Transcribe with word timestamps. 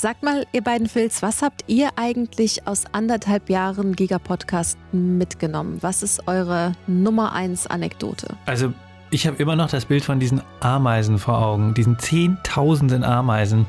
Sagt 0.00 0.22
mal, 0.22 0.46
ihr 0.52 0.62
beiden 0.62 0.88
Phils, 0.88 1.22
was 1.22 1.42
habt 1.42 1.64
ihr 1.66 1.90
eigentlich 1.96 2.68
aus 2.68 2.84
anderthalb 2.92 3.50
Jahren 3.50 3.96
Giga-Podcast 3.96 4.78
mitgenommen? 4.92 5.78
Was 5.80 6.04
ist 6.04 6.28
eure 6.28 6.74
Nummer 6.86 7.32
1 7.32 7.66
Anekdote? 7.66 8.36
Also, 8.46 8.72
ich 9.10 9.26
habe 9.26 9.38
immer 9.38 9.56
noch 9.56 9.68
das 9.68 9.86
Bild 9.86 10.04
von 10.04 10.20
diesen 10.20 10.40
Ameisen 10.60 11.18
vor 11.18 11.38
Augen, 11.44 11.74
diesen 11.74 11.98
zehntausenden 11.98 13.02
Ameisen, 13.02 13.66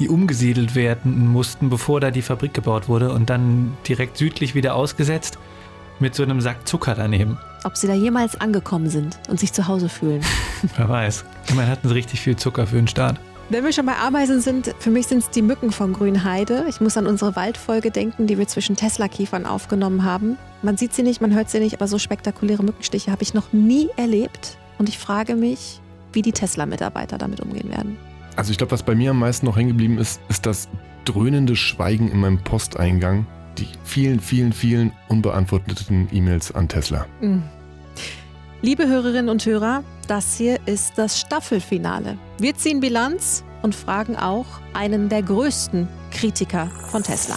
die 0.00 0.08
umgesiedelt 0.08 0.74
werden 0.74 1.28
mussten, 1.28 1.70
bevor 1.70 2.00
da 2.00 2.10
die 2.10 2.22
Fabrik 2.22 2.52
gebaut 2.52 2.88
wurde 2.88 3.12
und 3.12 3.30
dann 3.30 3.76
direkt 3.86 4.16
südlich 4.16 4.56
wieder 4.56 4.74
ausgesetzt 4.74 5.38
mit 6.00 6.16
so 6.16 6.24
einem 6.24 6.40
Sack 6.40 6.66
Zucker 6.66 6.96
daneben. 6.96 7.38
Ob 7.62 7.76
sie 7.76 7.86
da 7.86 7.94
jemals 7.94 8.40
angekommen 8.40 8.88
sind 8.88 9.20
und 9.28 9.38
sich 9.38 9.52
zu 9.52 9.68
Hause 9.68 9.88
fühlen. 9.88 10.22
Wer 10.76 10.88
weiß. 10.88 11.24
Immerhin 11.48 11.70
hatten 11.70 11.86
sie 11.86 11.94
richtig 11.94 12.22
viel 12.22 12.34
Zucker 12.34 12.66
für 12.66 12.74
den 12.74 12.88
Start. 12.88 13.20
Wenn 13.52 13.64
wir 13.64 13.72
schon 13.72 13.86
bei 13.86 13.96
Ameisen 13.96 14.40
sind, 14.40 14.72
für 14.78 14.90
mich 14.90 15.08
sind 15.08 15.18
es 15.18 15.30
die 15.30 15.42
Mücken 15.42 15.72
von 15.72 15.92
Grünheide. 15.92 16.66
Ich 16.68 16.80
muss 16.80 16.96
an 16.96 17.08
unsere 17.08 17.34
Waldfolge 17.34 17.90
denken, 17.90 18.28
die 18.28 18.38
wir 18.38 18.46
zwischen 18.46 18.76
Tesla-Kiefern 18.76 19.44
aufgenommen 19.44 20.04
haben. 20.04 20.38
Man 20.62 20.76
sieht 20.76 20.94
sie 20.94 21.02
nicht, 21.02 21.20
man 21.20 21.34
hört 21.34 21.50
sie 21.50 21.58
nicht, 21.58 21.74
aber 21.74 21.88
so 21.88 21.98
spektakuläre 21.98 22.62
Mückenstiche 22.62 23.10
habe 23.10 23.24
ich 23.24 23.34
noch 23.34 23.52
nie 23.52 23.88
erlebt. 23.96 24.56
Und 24.78 24.88
ich 24.88 24.98
frage 24.98 25.34
mich, 25.34 25.80
wie 26.12 26.22
die 26.22 26.30
Tesla-Mitarbeiter 26.30 27.18
damit 27.18 27.40
umgehen 27.40 27.68
werden. 27.70 27.96
Also 28.36 28.52
ich 28.52 28.56
glaube, 28.56 28.70
was 28.70 28.84
bei 28.84 28.94
mir 28.94 29.10
am 29.10 29.18
meisten 29.18 29.46
noch 29.46 29.56
hängen 29.56 29.70
geblieben 29.70 29.98
ist, 29.98 30.20
ist 30.28 30.46
das 30.46 30.68
dröhnende 31.04 31.56
Schweigen 31.56 32.08
in 32.08 32.20
meinem 32.20 32.38
Posteingang. 32.44 33.26
Die 33.58 33.66
vielen, 33.82 34.20
vielen, 34.20 34.52
vielen 34.52 34.92
unbeantworteten 35.08 36.08
E-Mails 36.12 36.54
an 36.54 36.68
Tesla. 36.68 37.04
Mhm. 37.20 37.42
Liebe 38.62 38.86
Hörerinnen 38.86 39.28
und 39.28 39.44
Hörer, 39.44 39.82
das 40.06 40.36
hier 40.36 40.60
ist 40.66 40.98
das 40.98 41.18
Staffelfinale. 41.18 42.16
Wir 42.40 42.56
ziehen 42.56 42.80
Bilanz 42.80 43.44
und 43.60 43.74
fragen 43.74 44.16
auch 44.16 44.46
einen 44.72 45.10
der 45.10 45.22
größten 45.22 45.86
Kritiker 46.10 46.68
von 46.90 47.02
Tesla. 47.02 47.36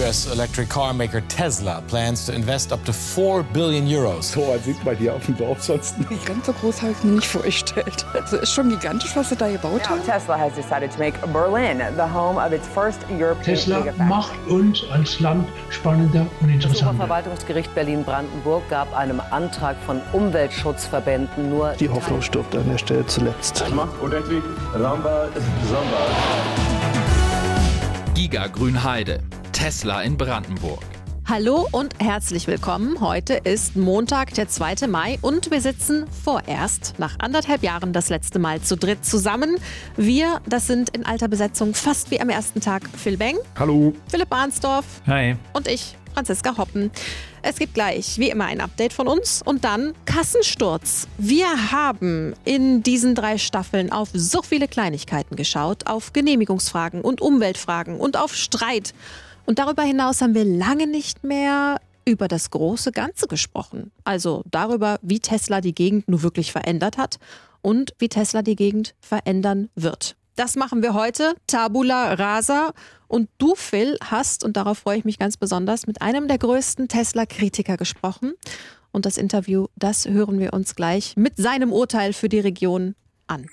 US 0.00 0.26
electric 0.32 0.68
car 0.68 0.92
maker 0.92 1.20
Tesla 1.28 1.80
plans 1.86 2.26
to 2.26 2.32
invest 2.32 2.72
up 2.72 2.84
to 2.84 2.92
4 2.92 3.44
billion 3.52 3.86
euros. 3.86 4.32
So 4.32 4.40
was 4.48 4.64
sieht 4.64 4.82
man 4.84 4.96
hier 4.96 5.14
auf 5.14 5.24
dem 5.26 5.36
Dorf 5.36 5.62
sonst 5.62 5.98
nicht. 6.10 6.26
Ganz 6.26 6.46
so 6.46 6.52
groß 6.52 6.82
habe 6.82 6.92
ich 6.92 7.04
mir 7.04 7.12
nicht 7.12 7.26
vorgestellt. 7.26 8.04
Also 8.12 8.38
ist 8.38 8.52
schon 8.52 8.70
gigantisch, 8.70 9.14
was 9.14 9.28
sie 9.28 9.36
da 9.36 9.48
gebaut 9.48 9.88
haben. 9.88 10.02
Tesla 10.04 10.38
has 10.38 10.52
decided 10.54 10.90
to 10.90 10.98
make 10.98 11.18
Berlin 11.32 11.80
the 11.96 12.02
home 12.02 12.38
of 12.44 12.52
its 12.52 12.66
first 12.66 13.00
European 13.10 13.44
Tesla 13.44 13.84
macht 14.08 14.32
uns 14.48 14.82
als 14.90 15.20
Land 15.20 15.46
spannender 15.70 16.26
und 16.40 16.48
Das 16.48 16.64
interessanter. 16.64 16.94
Oberverwaltungsgericht 16.94 17.74
Berlin-Brandenburg 17.74 18.68
gab 18.68 18.92
einem 18.96 19.20
Antrag 19.30 19.76
von 19.86 20.00
Umweltschutzverbänden 20.12 21.50
nur 21.50 21.72
Die 21.78 21.88
Hoffnung 21.88 22.20
stirbt 22.20 22.54
an 22.56 22.68
der 22.68 22.78
Stelle 22.78 23.06
zuletzt. 23.06 23.64
macht 23.74 23.94
Ramba 24.74 25.28
Samba. 25.68 26.64
Giga 28.14 28.46
Grünheide. 28.48 29.20
Tesla 29.54 30.02
in 30.02 30.18
Brandenburg. 30.18 30.82
Hallo 31.26 31.66
und 31.70 31.94
herzlich 32.00 32.48
willkommen. 32.48 33.00
Heute 33.00 33.34
ist 33.34 33.76
Montag, 33.76 34.34
der 34.34 34.48
2. 34.48 34.88
Mai 34.88 35.18
und 35.22 35.52
wir 35.52 35.60
sitzen 35.60 36.06
vorerst 36.24 36.94
nach 36.98 37.14
anderthalb 37.20 37.62
Jahren 37.62 37.92
das 37.92 38.10
letzte 38.10 38.40
Mal 38.40 38.60
zu 38.60 38.76
dritt 38.76 39.06
zusammen. 39.06 39.56
Wir, 39.96 40.40
das 40.44 40.66
sind 40.66 40.90
in 40.90 41.06
alter 41.06 41.28
Besetzung 41.28 41.72
fast 41.72 42.10
wie 42.10 42.20
am 42.20 42.28
ersten 42.30 42.60
Tag 42.60 42.82
Phil 42.96 43.16
Beng, 43.16 43.36
Hallo. 43.56 43.94
Philipp 44.08 44.28
Barnsdorf 44.28 44.84
Hi. 45.06 45.36
und 45.52 45.68
ich, 45.68 45.96
Franziska 46.12 46.58
Hoppen. 46.58 46.90
Es 47.40 47.56
gibt 47.56 47.74
gleich, 47.74 48.18
wie 48.18 48.30
immer, 48.30 48.46
ein 48.46 48.60
Update 48.60 48.92
von 48.92 49.06
uns 49.06 49.40
und 49.42 49.64
dann 49.64 49.94
Kassensturz. 50.04 51.06
Wir 51.16 51.70
haben 51.70 52.34
in 52.44 52.82
diesen 52.82 53.14
drei 53.14 53.38
Staffeln 53.38 53.92
auf 53.92 54.08
so 54.12 54.42
viele 54.42 54.66
Kleinigkeiten 54.66 55.36
geschaut, 55.36 55.86
auf 55.86 56.12
Genehmigungsfragen 56.12 57.02
und 57.02 57.20
Umweltfragen 57.20 58.00
und 58.00 58.16
auf 58.16 58.34
Streit. 58.34 58.94
Und 59.46 59.58
darüber 59.58 59.82
hinaus 59.82 60.20
haben 60.20 60.34
wir 60.34 60.44
lange 60.44 60.86
nicht 60.86 61.24
mehr 61.24 61.80
über 62.04 62.28
das 62.28 62.50
große 62.50 62.92
Ganze 62.92 63.26
gesprochen. 63.26 63.90
Also 64.04 64.42
darüber, 64.50 64.98
wie 65.02 65.20
Tesla 65.20 65.60
die 65.60 65.74
Gegend 65.74 66.08
nur 66.08 66.22
wirklich 66.22 66.52
verändert 66.52 66.98
hat 66.98 67.18
und 67.62 67.94
wie 67.98 68.08
Tesla 68.08 68.42
die 68.42 68.56
Gegend 68.56 68.94
verändern 69.00 69.70
wird. 69.74 70.16
Das 70.36 70.56
machen 70.56 70.82
wir 70.82 70.94
heute. 70.94 71.34
Tabula 71.46 72.14
rasa. 72.14 72.72
Und 73.06 73.28
du, 73.38 73.54
Phil, 73.54 73.96
hast, 74.02 74.42
und 74.44 74.56
darauf 74.56 74.78
freue 74.78 74.98
ich 74.98 75.04
mich 75.04 75.18
ganz 75.18 75.36
besonders, 75.36 75.86
mit 75.86 76.02
einem 76.02 76.26
der 76.26 76.38
größten 76.38 76.88
Tesla-Kritiker 76.88 77.76
gesprochen. 77.76 78.34
Und 78.90 79.06
das 79.06 79.16
Interview, 79.16 79.66
das 79.76 80.06
hören 80.06 80.38
wir 80.40 80.52
uns 80.52 80.74
gleich 80.74 81.14
mit 81.16 81.36
seinem 81.36 81.72
Urteil 81.72 82.12
für 82.12 82.28
die 82.28 82.40
Region 82.40 82.96
an. 83.28 83.46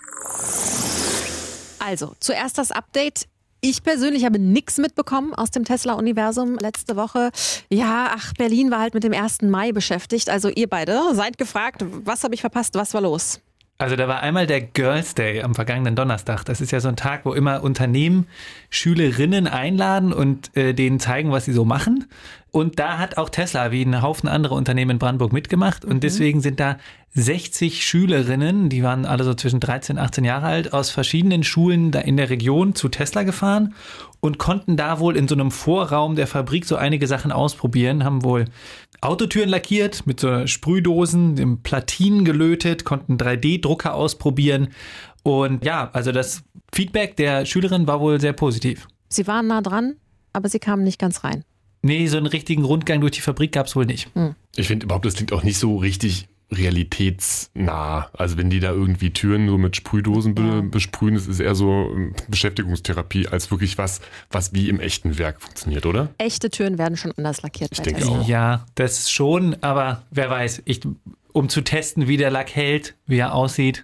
Also, 1.80 2.16
zuerst 2.20 2.58
das 2.58 2.72
Update. 2.72 3.28
Ich 3.64 3.84
persönlich 3.84 4.26
habe 4.26 4.40
nichts 4.40 4.80
mitbekommen 4.80 5.36
aus 5.36 5.52
dem 5.52 5.66
Tesla-Universum 5.66 6.56
letzte 6.56 6.96
Woche. 6.96 7.30
Ja, 7.70 8.12
ach, 8.16 8.34
Berlin 8.34 8.72
war 8.72 8.80
halt 8.80 8.96
mit 8.96 9.04
dem 9.04 9.14
1. 9.14 9.44
Mai 9.44 9.72
beschäftigt. 9.72 10.32
Also 10.32 10.50
ihr 10.50 10.68
beide 10.68 11.00
seid 11.14 11.38
gefragt, 11.38 11.86
was 11.88 12.24
habe 12.24 12.34
ich 12.34 12.42
verpasst, 12.42 12.74
was 12.74 12.96
war 12.96 13.02
los? 13.02 13.40
Also 13.82 13.96
da 13.96 14.08
war 14.08 14.22
einmal 14.22 14.46
der 14.46 14.62
Girls 14.62 15.16
Day 15.16 15.42
am 15.42 15.56
vergangenen 15.56 15.96
Donnerstag. 15.96 16.44
Das 16.44 16.62
ist 16.62 16.70
ja 16.70 16.80
so 16.80 16.88
ein 16.88 16.96
Tag, 16.96 17.26
wo 17.26 17.34
immer 17.34 17.64
Unternehmen 17.64 18.28
Schülerinnen 18.70 19.48
einladen 19.48 20.14
und 20.14 20.56
äh, 20.56 20.74
denen 20.74 21.00
zeigen, 21.00 21.32
was 21.32 21.46
sie 21.46 21.52
so 21.52 21.66
machen. 21.66 22.06
Und 22.52 22.78
da 22.78 23.00
hat 23.00 23.18
auch 23.18 23.30
Tesla 23.30 23.72
wie 23.72 23.82
ein 23.82 24.04
Haufen 24.04 24.30
andere 24.30 24.54
Unternehmen 24.54 24.92
in 24.92 25.00
Brandenburg 25.00 25.34
mitgemacht. 25.34 25.84
Und 25.84 26.04
deswegen 26.04 26.42
sind 26.42 26.60
da 26.60 26.78
60 27.16 27.84
Schülerinnen, 27.84 28.70
die 28.70 28.84
waren 28.84 29.06
alle 29.06 29.24
so 29.24 29.34
zwischen 29.34 29.60
13 29.60 29.98
und 29.98 30.04
18 30.04 30.26
Jahre 30.26 30.46
alt, 30.46 30.74
aus 30.74 30.92
verschiedenen 30.92 31.44
Schulen 31.44 31.90
da 31.92 32.02
in 32.02 32.18
der 32.18 32.30
Region 32.30 32.76
zu 32.76 32.88
Tesla 32.88 33.24
gefahren 33.24 33.74
und 34.20 34.38
konnten 34.38 34.78
da 34.78 35.00
wohl 35.00 35.18
in 35.18 35.28
so 35.28 35.34
einem 35.34 35.50
Vorraum 35.50 36.16
der 36.16 36.28
Fabrik 36.28 36.66
so 36.66 36.76
einige 36.76 37.08
Sachen 37.08 37.32
ausprobieren, 37.32 38.04
haben 38.04 38.24
wohl 38.24 38.46
Autotüren 39.02 39.50
lackiert 39.50 40.06
mit 40.06 40.20
so 40.20 40.46
Sprühdosen, 40.46 41.36
dem 41.36 41.64
Platinen 41.64 42.24
gelötet, 42.24 42.86
konnten 42.86 43.18
3D-Drucker 43.18 43.96
ausprobieren. 43.96 44.70
Und 45.24 45.66
ja, 45.66 45.90
also 45.94 46.12
das 46.12 46.44
Feedback 46.72 47.16
der 47.16 47.46
Schülerin 47.46 47.88
war 47.88 48.00
wohl 48.00 48.22
sehr 48.22 48.34
positiv. 48.34 48.88
Sie 49.10 49.26
waren 49.26 49.48
nah 49.48 49.62
dran, 49.62 49.96
aber 50.34 50.50
sie 50.50 50.60
kamen 50.60 50.84
nicht 50.84 51.00
ganz 51.00 51.24
rein. 51.24 51.44
Nee, 51.82 52.06
so 52.08 52.18
einen 52.18 52.28
richtigen 52.28 52.64
Rundgang 52.64 53.02
durch 53.02 53.14
die 53.14 53.22
Fabrik 53.22 53.54
gab 53.54 53.66
es 53.66 53.76
wohl 53.76 53.88
nicht. 53.88 54.08
Ich 54.56 54.68
finde 54.68 54.86
überhaupt, 54.86 55.06
das 55.06 55.16
klingt 55.16 55.34
auch 55.34 55.44
nicht 55.44 55.58
so 55.58 55.78
richtig 55.78 56.28
realitätsnah. 56.54 58.10
Also 58.14 58.38
wenn 58.38 58.50
die 58.50 58.60
da 58.60 58.72
irgendwie 58.72 59.12
Türen 59.12 59.48
so 59.48 59.58
mit 59.58 59.76
Sprühdosen 59.76 60.36
be 60.36 60.62
besprühen, 60.64 61.16
das 61.16 61.28
ist 61.28 61.40
eher 61.40 61.56
so 61.56 61.92
ähm, 61.94 62.14
Beschäftigungstherapie 62.28 63.28
als 63.28 63.52
wirklich 63.52 63.78
was, 63.78 64.02
was 64.30 64.54
wie 64.54 64.70
im 64.70 64.80
echten 64.80 65.18
Werk 65.18 65.42
funktioniert, 65.42 65.86
oder? 65.86 66.10
Echte 66.18 66.50
Türen 66.50 66.78
werden 66.78 66.98
schon 66.98 67.14
anders 67.18 67.42
lackiert. 67.42 67.72
Ich 67.72 67.82
denke 67.82 68.06
auch. 68.06 68.28
Ja, 68.28 68.66
das 68.76 69.10
schon, 69.12 69.56
aber 69.62 70.04
wer 70.12 70.30
weiß, 70.30 70.64
ich, 70.66 70.82
um 71.32 71.50
zu 71.50 71.62
testen, 71.62 72.08
wie 72.08 72.18
der 72.18 72.32
Lack 72.32 72.56
hält, 72.56 72.96
wie 73.08 73.18
er 73.18 73.34
aussieht, 73.34 73.84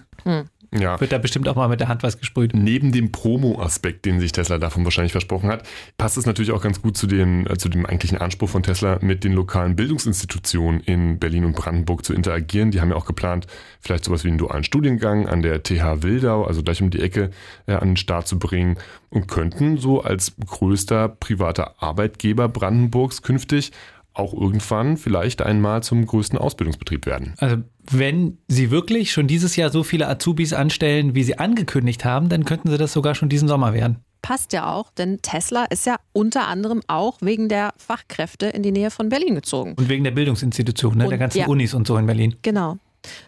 Ja. 0.74 1.00
wird 1.00 1.12
da 1.12 1.18
bestimmt 1.18 1.48
auch 1.48 1.56
mal 1.56 1.70
mit 1.70 1.80
der 1.80 1.88
Hand 1.88 2.04
was 2.04 2.20
gesprüht. 2.20 2.54
Neben 2.54 2.92
dem 2.92 3.12
Promo-Aspekt, 3.12 4.06
den 4.06 4.20
sich 4.20 4.32
Tesla 4.32 4.58
davon 4.58 4.84
wahrscheinlich 4.84 5.14
versprochen 5.14 5.50
hat, 5.50 5.68
passt 5.98 6.18
es 6.18 6.26
natürlich 6.26 6.52
auch 6.52 6.62
ganz 6.62 6.82
gut 6.82 6.98
zu, 6.98 7.08
den, 7.08 7.48
äh, 7.48 7.58
zu 7.58 7.70
dem 7.70 7.86
eigentlichen 7.86 8.18
Anspruch 8.18 8.50
von 8.50 8.64
Tesla, 8.64 9.00
mit 9.02 9.24
den 9.24 9.34
lokalen 9.34 9.76
Bildungsinstitutionen 9.76 10.82
in 10.82 11.20
Berlin 11.20 11.46
und 11.46 11.56
Brandenburg 11.56 12.04
zu 12.04 12.14
interagieren. 12.14 12.72
Die 12.72 12.82
haben 12.82 12.90
ja 12.90 12.96
auch 12.96 13.06
geplant, 13.06 13.48
vielleicht 13.80 14.04
sowas 14.04 14.24
wie 14.24 14.30
einen 14.30 14.38
dualen 14.38 14.64
Studiengang 14.64 15.28
an 15.28 15.42
der 15.42 15.64
TH 15.64 16.04
Wildau, 16.04 16.44
also 16.44 16.64
gleich 16.64 16.82
um 16.82 16.90
die 16.90 17.02
Ecke, 17.02 17.32
äh, 17.66 17.74
an 17.74 17.90
den 17.90 17.98
Start 17.98 18.28
zu 18.28 18.38
bringen 18.38 18.78
und 19.10 19.28
könnten 19.28 19.78
so 19.78 20.02
als 20.02 20.34
größter 20.46 21.08
privater 21.08 21.76
Arbeitgeber 21.82 22.50
Brandenburgs 22.50 23.22
künftig 23.22 23.72
auch 24.20 24.34
irgendwann 24.34 24.98
vielleicht 24.98 25.42
einmal 25.42 25.84
zum 25.84 26.06
größten 26.06 26.38
Ausbildungsbetrieb 26.38 27.06
werden. 27.06 27.34
Also 27.38 27.58
wenn 27.90 28.38
sie 28.48 28.72
wirklich 28.72 29.12
schon 29.12 29.28
dieses 29.28 29.56
Jahr 29.56 29.70
so 29.70 29.84
viele 29.84 30.08
Azubis 30.08 30.54
anstellen, 30.54 31.16
wie 31.16 31.24
sie 31.24 31.40
angekündigt 31.40 32.06
haben, 32.06 32.30
dann 32.30 32.46
könnten 32.46 32.70
sie 32.70 32.78
das 32.78 32.94
sogar 32.94 33.16
schon 33.16 33.30
diesen 33.30 33.48
Sommer 33.48 33.74
werden. 33.74 33.98
Passt 34.22 34.52
ja 34.52 34.74
auch, 34.74 34.92
denn 34.92 35.20
Tesla 35.22 35.66
ist 35.66 35.86
ja 35.86 35.96
unter 36.12 36.48
anderem 36.48 36.82
auch 36.88 37.18
wegen 37.22 37.48
der 37.50 37.74
Fachkräfte 37.78 38.48
in 38.48 38.64
die 38.64 38.72
Nähe 38.72 38.92
von 38.92 39.10
Berlin 39.10 39.36
gezogen. 39.36 39.74
Und 39.78 39.90
wegen 39.90 40.04
der 40.04 40.12
Bildungsinstitution, 40.12 40.98
ne, 40.98 41.04
Und- 41.06 41.12
der 41.12 41.20
ganzen 41.20 41.40
ja. 41.40 41.48
Unis 41.48 41.74
und 41.74 41.88
so 41.88 41.96
in 41.98 42.06
Berlin. 42.08 42.36
Genau. 42.42 42.78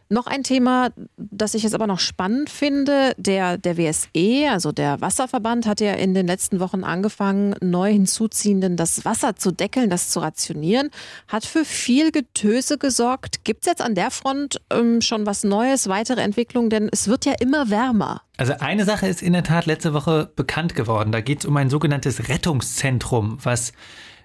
Noch 0.09 0.25
ein 0.25 0.43
Thema, 0.43 0.89
das 1.17 1.53
ich 1.53 1.63
jetzt 1.63 1.75
aber 1.75 1.85
noch 1.85 1.99
spannend 1.99 2.49
finde. 2.49 3.13
Der, 3.17 3.57
der 3.57 3.77
WSE, 3.77 4.49
also 4.49 4.71
der 4.71 5.01
Wasserverband, 5.01 5.67
hat 5.67 5.81
ja 5.81 5.93
in 5.93 6.13
den 6.13 6.25
letzten 6.25 6.59
Wochen 6.59 6.83
angefangen, 6.83 7.55
neu 7.61 7.91
hinzuziehenden 7.91 8.75
das 8.75 9.05
Wasser 9.05 9.35
zu 9.35 9.51
deckeln, 9.51 9.89
das 9.89 10.09
zu 10.09 10.19
rationieren. 10.19 10.89
Hat 11.27 11.45
für 11.45 11.63
viel 11.63 12.11
Getöse 12.11 12.77
gesorgt. 12.77 13.43
Gibt 13.43 13.61
es 13.61 13.67
jetzt 13.67 13.81
an 13.81 13.93
der 13.93 14.09
Front 14.09 14.59
ähm, 14.71 15.01
schon 15.01 15.25
was 15.25 15.43
Neues, 15.43 15.87
weitere 15.87 16.21
Entwicklungen? 16.21 16.69
Denn 16.69 16.89
es 16.91 17.07
wird 17.07 17.25
ja 17.25 17.33
immer 17.39 17.69
wärmer. 17.69 18.21
Also 18.37 18.53
eine 18.59 18.85
Sache 18.85 19.07
ist 19.07 19.21
in 19.21 19.33
der 19.33 19.43
Tat 19.43 19.65
letzte 19.65 19.93
Woche 19.93 20.31
bekannt 20.35 20.73
geworden. 20.73 21.11
Da 21.11 21.21
geht 21.21 21.39
es 21.39 21.45
um 21.45 21.55
ein 21.57 21.69
sogenanntes 21.69 22.29
Rettungszentrum, 22.29 23.37
was 23.43 23.73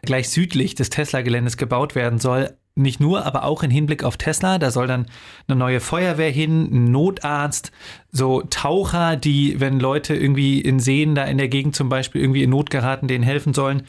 gleich 0.02 0.31
südlich 0.31 0.75
des 0.75 0.90
Tesla-Geländes 0.90 1.56
gebaut 1.56 1.94
werden 1.94 2.19
soll. 2.19 2.56
Nicht 2.76 2.99
nur, 2.99 3.25
aber 3.25 3.44
auch 3.44 3.62
in 3.62 3.71
Hinblick 3.71 4.03
auf 4.03 4.17
Tesla. 4.17 4.59
Da 4.59 4.71
soll 4.71 4.87
dann 4.87 5.06
eine 5.47 5.56
neue 5.56 5.81
Feuerwehr 5.81 6.31
hin, 6.31 6.69
ein 6.73 6.85
Notarzt, 6.91 7.71
so 8.11 8.43
Taucher, 8.43 9.17
die, 9.17 9.61
wenn 9.61 9.79
Leute 9.79 10.15
irgendwie 10.15 10.61
in 10.61 10.81
Seen 10.81 11.15
da 11.15 11.25
in 11.25 11.38
der 11.38 11.49
Gegend 11.49 11.76
zum 11.76 11.88
Beispiel 11.88 12.21
irgendwie 12.21 12.43
in 12.43 12.50
Not 12.50 12.71
geraten, 12.71 13.06
denen 13.06 13.23
helfen 13.23 13.55
sollen. 13.55 13.85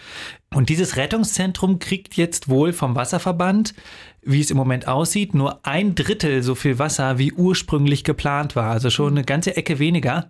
Und 0.53 0.69
dieses 0.69 0.97
Rettungszentrum 0.97 1.79
kriegt 1.79 2.15
jetzt 2.15 2.47
wohl 2.47 2.73
vom 2.73 2.95
Wasserverband, 2.95 3.73
wie 4.21 4.41
es 4.41 4.51
im 4.51 4.57
Moment 4.57 4.87
aussieht, 4.87 5.33
nur 5.33 5.65
ein 5.65 5.95
Drittel 5.95 6.43
so 6.43 6.55
viel 6.55 6.79
Wasser, 6.79 7.17
wie 7.17 7.33
ursprünglich 7.33 8.03
geplant 8.03 8.55
war. 8.55 8.71
Also 8.71 8.89
schon 8.89 9.13
eine 9.13 9.23
ganze 9.23 9.57
Ecke 9.57 9.79
weniger. 9.79 10.29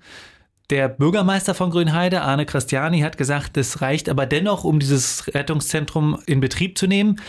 Der 0.71 0.89
Bürgermeister 0.89 1.53
von 1.53 1.69
Grünheide, 1.69 2.23
Arne 2.23 2.45
Christiani, 2.45 3.01
hat 3.01 3.17
gesagt, 3.17 3.55
es 3.55 3.81
reicht 3.81 4.09
aber 4.09 4.25
dennoch, 4.25 4.63
um 4.63 4.79
dieses 4.79 5.33
Rettungszentrum 5.33 6.17
in 6.25 6.39
Betrieb 6.39 6.77
zu 6.77 6.87
nehmen. 6.87 7.21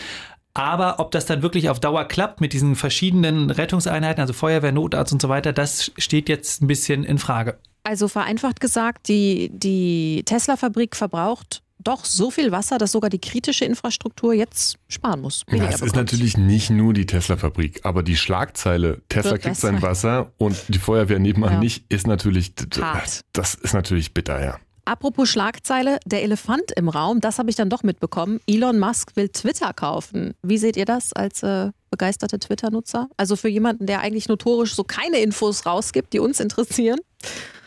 Aber 0.57 0.99
ob 0.99 1.11
das 1.11 1.25
dann 1.25 1.43
wirklich 1.43 1.69
auf 1.69 1.79
Dauer 1.79 2.05
klappt 2.05 2.41
mit 2.41 2.51
diesen 2.51 2.75
verschiedenen 2.75 3.51
Rettungseinheiten, 3.51 4.21
also 4.21 4.33
Feuerwehr, 4.33 4.71
Notarzt 4.71 5.13
und 5.13 5.21
so 5.21 5.29
weiter, 5.29 5.53
das 5.53 5.91
steht 5.97 6.29
jetzt 6.29 6.61
ein 6.61 6.67
bisschen 6.67 7.03
in 7.03 7.19
Frage. 7.19 7.59
Also 7.83 8.07
vereinfacht 8.07 8.59
gesagt, 8.59 9.07
die, 9.07 9.51
die 9.53 10.23
Tesla-Fabrik 10.25 10.95
verbraucht 10.95 11.61
doch 11.79 12.05
so 12.05 12.31
viel 12.31 12.51
Wasser, 12.51 12.77
dass 12.79 12.91
sogar 12.91 13.09
die 13.09 13.19
kritische 13.19 13.63
Infrastruktur 13.63 14.33
jetzt 14.33 14.77
sparen 14.87 15.21
muss. 15.21 15.43
Ja, 15.49 15.65
es 15.69 15.81
ist 15.81 15.95
natürlich 15.95 16.37
nicht 16.37 16.69
nur 16.69 16.93
die 16.93 17.05
Tesla-Fabrik, 17.05 17.81
aber 17.83 18.03
die 18.03 18.17
Schlagzeile 18.17 19.01
Tesla 19.09 19.33
Wird 19.33 19.43
kriegt 19.43 19.57
sein 19.57 19.81
Wasser 19.81 20.31
und 20.37 20.57
die 20.69 20.79
Feuerwehr 20.79 21.19
nebenan 21.19 21.53
ja. 21.53 21.59
nicht, 21.59 21.85
ist 21.89 22.07
natürlich, 22.07 22.53
Hart. 22.81 23.21
das 23.31 23.53
ist 23.53 23.73
natürlich 23.73 24.13
bitter, 24.13 24.43
ja. 24.43 24.57
Apropos 24.87 25.29
Schlagzeile, 25.29 25.99
der 26.05 26.23
Elefant 26.23 26.71
im 26.77 26.87
Raum, 26.87 27.19
das 27.19 27.39
habe 27.39 27.49
ich 27.49 27.57
dann 27.57 27.69
doch 27.69 27.83
mitbekommen. 27.83 28.39
Elon 28.47 28.79
Musk 28.79 29.17
will 29.17 29.27
Twitter 29.27 29.73
kaufen. 29.73 30.33
Wie 30.43 30.57
seht 30.57 30.77
ihr 30.77 30.85
das 30.85 31.11
als 31.11 31.43
äh, 31.43 31.71
begeisterte 31.91 32.39
Twitter-Nutzer? 32.39 33.09
Also 33.17 33.35
für 33.35 33.49
jemanden, 33.49 33.85
der 33.85 33.99
eigentlich 33.99 34.29
notorisch 34.29 34.73
so 34.73 34.85
keine 34.85 35.17
Infos 35.17 35.65
rausgibt, 35.65 36.13
die 36.13 36.19
uns 36.19 36.39
interessieren? 36.39 36.99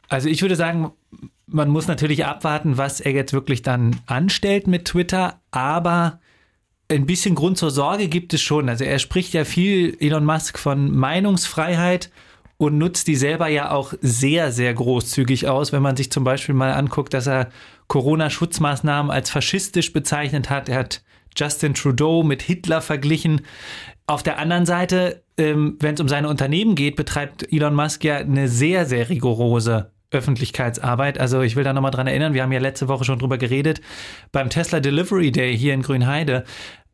Also 0.08 0.30
ich 0.30 0.40
würde 0.40 0.56
sagen, 0.56 0.92
man 1.46 1.68
muss 1.68 1.88
natürlich 1.88 2.24
abwarten, 2.24 2.78
was 2.78 3.00
er 3.00 3.12
jetzt 3.12 3.34
wirklich 3.34 3.60
dann 3.60 4.00
anstellt 4.06 4.66
mit 4.66 4.86
Twitter, 4.86 5.42
aber 5.50 6.20
ein 6.88 7.04
bisschen 7.04 7.34
Grund 7.34 7.58
zur 7.58 7.70
Sorge 7.70 8.08
gibt 8.08 8.32
es 8.32 8.40
schon. 8.40 8.70
Also 8.70 8.84
er 8.84 8.98
spricht 8.98 9.34
ja 9.34 9.44
viel, 9.44 9.94
Elon 10.00 10.24
Musk, 10.24 10.58
von 10.58 10.96
Meinungsfreiheit 10.96 12.10
und 12.60 12.76
nutzt 12.76 13.08
die 13.08 13.16
selber 13.16 13.48
ja 13.48 13.70
auch 13.70 13.94
sehr, 14.02 14.52
sehr 14.52 14.74
großzügig 14.74 15.48
aus, 15.48 15.72
wenn 15.72 15.80
man 15.80 15.96
sich 15.96 16.12
zum 16.12 16.24
Beispiel 16.24 16.54
mal 16.54 16.74
anguckt, 16.74 17.14
dass 17.14 17.26
er 17.26 17.48
Corona-Schutzmaßnahmen 17.86 19.10
als 19.10 19.30
faschistisch 19.30 19.94
bezeichnet 19.94 20.50
hat. 20.50 20.68
Er 20.68 20.80
hat 20.80 21.02
Justin 21.34 21.72
Trudeau 21.72 22.22
mit 22.22 22.42
Hitler 22.42 22.82
verglichen. 22.82 23.46
Auf 24.06 24.22
der 24.22 24.38
anderen 24.38 24.66
Seite, 24.66 25.22
ähm, 25.38 25.78
wenn 25.80 25.94
es 25.94 26.02
um 26.02 26.08
seine 26.08 26.28
Unternehmen 26.28 26.74
geht, 26.74 26.96
betreibt 26.96 27.50
Elon 27.50 27.74
Musk 27.74 28.04
ja 28.04 28.18
eine 28.18 28.46
sehr, 28.46 28.84
sehr 28.84 29.08
rigorose 29.08 29.90
Öffentlichkeitsarbeit. 30.10 31.18
Also 31.18 31.40
ich 31.40 31.56
will 31.56 31.64
da 31.64 31.72
nochmal 31.72 31.92
dran 31.92 32.08
erinnern, 32.08 32.34
wir 32.34 32.42
haben 32.42 32.52
ja 32.52 32.60
letzte 32.60 32.88
Woche 32.88 33.04
schon 33.04 33.18
drüber 33.18 33.38
geredet, 33.38 33.80
beim 34.32 34.50
Tesla 34.50 34.80
Delivery 34.80 35.32
Day 35.32 35.56
hier 35.56 35.72
in 35.72 35.80
Grünheide 35.80 36.44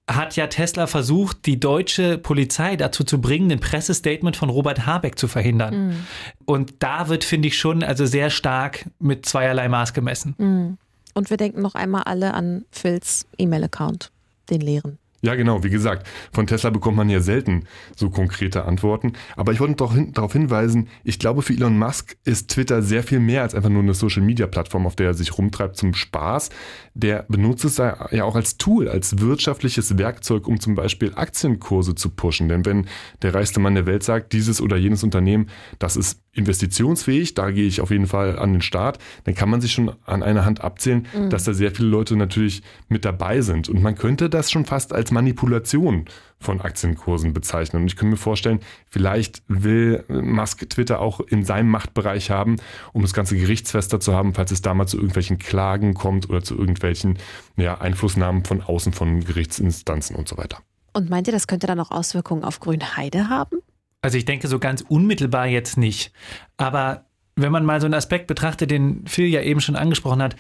hat 0.09 0.37
ja 0.37 0.47
Tesla 0.47 0.87
versucht, 0.87 1.47
die 1.47 1.59
deutsche 1.59 2.17
Polizei 2.19 2.77
dazu 2.77 3.03
zu 3.03 3.21
bringen, 3.21 3.51
ein 3.51 3.61
Pressestatement 3.61 4.37
von 4.37 4.51
Robert 4.51 4.87
Habeck 4.87 5.19
zu 5.19 5.27
verhindern. 5.27 5.89
Mhm. 5.89 6.07
Und 6.45 6.75
da 6.79 7.09
wird, 7.09 7.25
finde 7.25 7.49
ich, 7.49 7.59
schon 7.59 7.83
also 7.83 8.07
sehr 8.07 8.31
stark 8.31 8.89
mit 9.01 9.27
zweierlei 9.27 9.69
Maß 9.69 9.95
gemessen. 9.95 10.35
Mhm. 10.39 10.79
Und 11.15 11.31
wir 11.31 11.37
denken 11.37 11.63
noch 11.63 11.75
einmal 11.75 12.03
alle 12.03 12.35
an 12.35 12.67
Phils 12.71 13.27
E-Mail-Account, 13.39 14.13
den 14.51 14.61
leeren. 14.61 14.99
Ja, 15.27 15.35
genau. 15.35 15.65
Wie 15.65 15.71
gesagt, 15.71 16.07
von 16.33 16.47
Tesla 16.47 16.71
bekommt 16.71 16.97
man 16.97 17.11
ja 17.11 17.19
selten 17.19 17.65
so 17.97 18.11
konkrete 18.11 18.65
Antworten. 18.65 19.15
Aber 19.35 19.51
ich 19.51 19.59
wollte 19.59 19.75
doch 19.75 19.93
hin, 19.93 20.13
darauf 20.13 20.33
hinweisen, 20.33 20.89
ich 21.03 21.19
glaube, 21.19 21.43
für 21.43 21.53
Elon 21.53 21.77
Musk 21.77 22.17
ist 22.23 22.49
Twitter 22.49 22.81
sehr 22.81 23.03
viel 23.03 23.19
mehr 23.19 23.43
als 23.43 23.53
einfach 23.53 23.69
nur 23.69 23.83
eine 23.83 23.93
Social-Media-Plattform, 23.93 24.87
auf 24.87 24.95
der 24.95 25.09
er 25.09 25.15
sich 25.15 25.37
rumtreibt 25.37 25.77
zum 25.77 25.95
Spaß. 25.95 26.51
Der 26.95 27.25
benutzt 27.29 27.65
es 27.65 27.79
ja 27.79 28.23
auch 28.23 28.37
als 28.37 28.57
Tool, 28.57 28.89
als 28.89 29.19
wirtschaftliches 29.19 29.99
Werkzeug, 29.99 30.47
um 30.47 30.61
zum 30.61 30.77
Beispiel 30.77 31.13
Aktienkurse 31.17 31.97
zu 31.97 32.11
pushen. 32.11 32.49
Denn 32.49 32.65
wenn 32.65 32.87
der 33.23 33.35
reichste 33.35 33.59
Mann 33.59 33.75
der 33.75 33.87
Welt 33.87 34.05
sagt, 34.05 34.33
dieses 34.33 34.61
oder 34.61 34.77
jenes 34.77 35.03
Unternehmen, 35.03 35.51
das 35.81 35.97
ist 35.97 36.21
investitionsfähig, 36.37 37.35
da 37.35 37.51
gehe 37.51 37.67
ich 37.67 37.81
auf 37.81 37.91
jeden 37.91 38.07
Fall 38.07 38.39
an 38.39 38.53
den 38.53 38.63
Start, 38.63 38.99
dann 39.25 39.35
kann 39.35 39.49
man 39.49 39.61
sich 39.61 39.73
schon 39.73 39.93
an 40.05 40.23
einer 40.23 40.45
Hand 40.45 40.63
abzählen, 40.63 41.07
mhm. 41.17 41.31
dass 41.31 41.45
da 41.45 41.55
sehr 41.55 41.71
viele 41.71 41.89
Leute 41.89 42.17
natürlich 42.17 42.63
mit 42.89 43.05
dabei 43.05 43.41
sind. 43.41 43.69
Und 43.69 43.83
man 43.83 43.95
könnte 43.95 44.29
das 44.31 44.51
schon 44.51 44.65
fast 44.65 44.93
als 44.93 45.11
Manipulation 45.11 46.07
von 46.39 46.61
Aktienkursen 46.61 47.33
bezeichnen. 47.33 47.83
Und 47.83 47.89
ich 47.89 47.97
könnte 47.97 48.13
mir 48.13 48.17
vorstellen, 48.17 48.61
vielleicht 48.89 49.43
will 49.49 50.05
Musk 50.09 50.69
Twitter 50.69 51.01
auch 51.01 51.21
in 51.21 51.45
seinem 51.45 51.71
Machtbereich 51.71 52.31
haben, 52.31 52.57
um 52.93 53.03
das 53.03 53.15
Ganze 53.15 53.37
gerichtsfester 53.37 54.01
zu 54.01 54.15
haben, 54.15 54.35
falls 54.35 54.51
es 54.51 54.63
da 54.63 54.75
mal 54.75 54.87
zu 54.87 54.97
irgendwelchen 54.97 55.39
Klagen 55.39 55.95
kommt 55.95 56.29
oder 56.29 56.43
zu 56.43 56.57
irgendwelchen 56.57 57.19
ja, 57.57 57.81
Einflussnahmen 57.81 58.45
von 58.45 58.63
außen 58.63 58.93
von 58.93 59.25
Gerichtsinstanzen 59.25 60.15
und 60.15 60.29
so 60.29 60.37
weiter. 60.37 60.59
Und 60.93 61.11
meint 61.11 61.27
ihr, 61.27 61.33
das 61.33 61.47
könnte 61.47 61.67
dann 61.67 61.81
auch 61.81 61.91
Auswirkungen 61.91 62.45
auf 62.45 62.61
Grünheide 62.61 63.29
haben? 63.29 63.59
Also 64.07 64.19
ich 64.19 64.25
denke 64.25 64.47
so 64.47 64.61
ganz 64.61 64.83
unmittelbar 64.83 65.49
jetzt 65.49 65.77
nicht. 65.77 66.13
Aber 66.59 67.07
wenn 67.35 67.51
man 67.51 67.65
mal 67.65 67.81
so 67.81 67.87
einen 67.87 67.95
Aspekt 67.95 68.29
betrachtet, 68.29 68.71
den 68.71 69.05
Phil 69.09 69.27
ja 69.27 69.41
eben 69.41 69.61
schon 69.61 69.75
angesprochen 69.75 70.23
hat, 70.23 70.37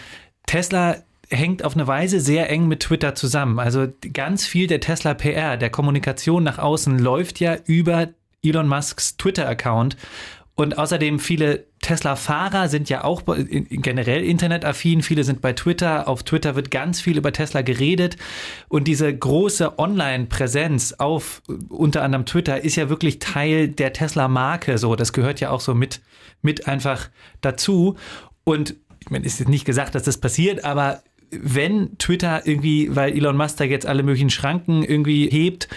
Tesla 0.46 0.98
hängt 1.30 1.64
auf 1.64 1.74
eine 1.74 1.88
Weise 1.88 2.20
sehr 2.20 2.48
eng 2.48 2.68
mit 2.68 2.78
Twitter 2.78 3.16
zusammen. 3.16 3.58
Also 3.58 3.88
ganz 4.12 4.46
viel 4.46 4.68
der 4.68 4.78
Tesla 4.78 5.14
PR, 5.14 5.56
der 5.56 5.70
Kommunikation 5.70 6.44
nach 6.44 6.60
außen 6.60 6.96
läuft 7.00 7.40
ja 7.40 7.56
über 7.66 8.10
Elon 8.40 8.68
Musks 8.68 9.16
Twitter-Account. 9.16 9.96
Und 10.56 10.78
außerdem 10.78 11.18
viele 11.18 11.66
Tesla-Fahrer 11.82 12.68
sind 12.68 12.88
ja 12.88 13.04
auch 13.04 13.22
generell 13.26 14.24
internetaffin. 14.24 15.02
Viele 15.02 15.22
sind 15.22 15.42
bei 15.42 15.52
Twitter. 15.52 16.08
Auf 16.08 16.22
Twitter 16.22 16.56
wird 16.56 16.70
ganz 16.70 16.98
viel 16.98 17.18
über 17.18 17.30
Tesla 17.30 17.60
geredet. 17.60 18.16
Und 18.68 18.88
diese 18.88 19.14
große 19.14 19.78
Online-Präsenz 19.78 20.94
auf 20.94 21.42
unter 21.68 22.02
anderem 22.02 22.24
Twitter 22.24 22.64
ist 22.64 22.76
ja 22.76 22.88
wirklich 22.88 23.18
Teil 23.18 23.68
der 23.68 23.92
Tesla-Marke. 23.92 24.78
So, 24.78 24.96
das 24.96 25.12
gehört 25.12 25.40
ja 25.40 25.50
auch 25.50 25.60
so 25.60 25.74
mit, 25.74 26.00
mit 26.40 26.66
einfach 26.66 27.10
dazu. 27.42 27.96
Und 28.44 28.76
ich 29.00 29.10
meine, 29.10 29.26
ist 29.26 29.38
jetzt 29.38 29.48
nicht 29.48 29.66
gesagt, 29.66 29.94
dass 29.94 30.04
das 30.04 30.18
passiert, 30.18 30.64
aber 30.64 31.02
wenn 31.30 31.98
Twitter 31.98 32.46
irgendwie, 32.46 32.94
weil 32.94 33.12
Elon 33.12 33.36
Musk 33.36 33.58
da 33.58 33.64
jetzt 33.64 33.86
alle 33.86 34.02
möglichen 34.02 34.30
Schranken 34.30 34.82
irgendwie 34.82 35.28
hebt, 35.28 35.68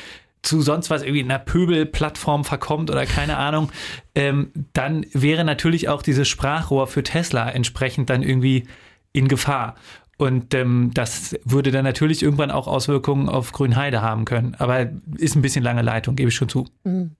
zu 0.42 0.62
sonst 0.62 0.90
was 0.90 1.02
irgendwie 1.02 1.24
einer 1.24 1.40
Pöbel-Plattform 1.40 2.46
verkommt 2.46 2.90
oder 2.90 3.06
keine 3.06 3.38
Ahnung, 3.38 3.72
ähm, 4.16 4.52
dann 4.74 5.06
wäre 5.14 5.44
natürlich 5.44 5.90
auch 5.90 6.02
dieses 6.02 6.28
Sprachrohr 6.28 6.88
für 6.88 7.04
Tesla 7.04 7.50
entsprechend 7.50 8.10
dann 8.10 8.24
irgendwie 8.24 8.68
in 9.12 9.28
Gefahr. 9.28 9.76
Und 10.18 10.54
ähm, 10.54 10.92
das 10.94 11.38
würde 11.46 11.72
dann 11.72 11.86
natürlich 11.86 12.24
irgendwann 12.24 12.52
auch 12.52 12.68
Auswirkungen 12.68 13.30
auf 13.30 13.54
Grünheide 13.54 14.02
haben 14.02 14.26
können. 14.26 14.56
Aber 14.60 14.90
ist 15.18 15.36
ein 15.36 15.42
bisschen 15.42 15.64
lange 15.64 15.82
Leitung, 15.82 16.16
gebe 16.16 16.30
ich 16.30 16.36
schon 16.36 16.50
zu. 16.50 16.68
Mhm. 16.84 17.16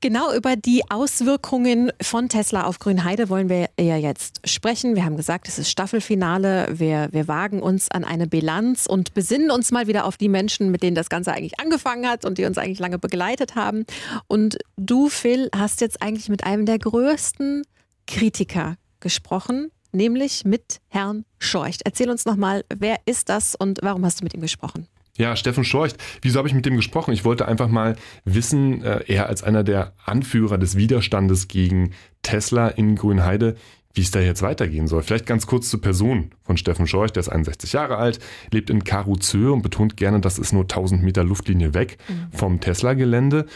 Genau 0.00 0.32
über 0.32 0.54
die 0.54 0.88
Auswirkungen 0.90 1.90
von 2.00 2.28
Tesla 2.28 2.66
auf 2.66 2.78
Grünheide 2.78 3.28
wollen 3.28 3.48
wir 3.48 3.68
ja 3.80 3.96
jetzt 3.96 4.48
sprechen. 4.48 4.94
Wir 4.94 5.04
haben 5.04 5.16
gesagt, 5.16 5.48
es 5.48 5.58
ist 5.58 5.70
Staffelfinale. 5.70 6.68
Wir, 6.78 7.08
wir 7.10 7.26
wagen 7.26 7.60
uns 7.60 7.90
an 7.90 8.04
eine 8.04 8.28
Bilanz 8.28 8.86
und 8.86 9.12
besinnen 9.12 9.50
uns 9.50 9.72
mal 9.72 9.88
wieder 9.88 10.04
auf 10.04 10.16
die 10.16 10.28
Menschen, 10.28 10.70
mit 10.70 10.84
denen 10.84 10.94
das 10.94 11.08
Ganze 11.08 11.32
eigentlich 11.32 11.58
angefangen 11.58 12.08
hat 12.08 12.24
und 12.24 12.38
die 12.38 12.44
uns 12.44 12.58
eigentlich 12.58 12.78
lange 12.78 13.00
begleitet 13.00 13.56
haben. 13.56 13.86
Und 14.28 14.58
du, 14.76 15.08
Phil, 15.08 15.50
hast 15.52 15.80
jetzt 15.80 16.00
eigentlich 16.00 16.28
mit 16.28 16.44
einem 16.44 16.64
der 16.64 16.78
größten 16.78 17.64
Kritiker 18.06 18.76
gesprochen, 19.00 19.72
nämlich 19.90 20.44
mit 20.44 20.78
Herrn 20.86 21.24
Scheucht. 21.40 21.82
Erzähl 21.84 22.08
uns 22.08 22.24
nochmal, 22.24 22.64
wer 22.72 22.98
ist 23.04 23.28
das 23.28 23.56
und 23.56 23.80
warum 23.82 24.04
hast 24.04 24.20
du 24.20 24.24
mit 24.24 24.32
ihm 24.32 24.42
gesprochen? 24.42 24.86
Ja, 25.18 25.34
Steffen 25.34 25.64
Schorcht. 25.64 25.96
Wieso 26.22 26.38
habe 26.38 26.48
ich 26.48 26.54
mit 26.54 26.64
dem 26.64 26.76
gesprochen? 26.76 27.12
Ich 27.12 27.24
wollte 27.24 27.48
einfach 27.48 27.68
mal 27.68 27.96
wissen, 28.24 28.82
äh, 28.82 29.00
er 29.08 29.26
als 29.26 29.42
einer 29.42 29.64
der 29.64 29.92
Anführer 30.04 30.58
des 30.58 30.76
Widerstandes 30.76 31.48
gegen 31.48 31.90
Tesla 32.22 32.68
in 32.68 32.94
Grünheide, 32.94 33.56
wie 33.94 34.02
es 34.02 34.12
da 34.12 34.20
jetzt 34.20 34.42
weitergehen 34.42 34.86
soll. 34.86 35.02
Vielleicht 35.02 35.26
ganz 35.26 35.48
kurz 35.48 35.68
zur 35.70 35.80
Person 35.80 36.30
von 36.44 36.56
Steffen 36.56 36.86
Schorch. 36.86 37.12
Der 37.12 37.20
ist 37.20 37.28
61 37.28 37.72
Jahre 37.72 37.96
alt, 37.96 38.20
lebt 38.52 38.70
in 38.70 38.84
Karuzö 38.84 39.50
und 39.50 39.62
betont 39.62 39.96
gerne, 39.96 40.20
das 40.20 40.38
ist 40.38 40.52
nur 40.52 40.62
1000 40.62 41.02
Meter 41.02 41.24
Luftlinie 41.24 41.74
weg 41.74 41.98
mhm. 42.08 42.36
vom 42.36 42.60
Tesla-Gelände. 42.60 43.46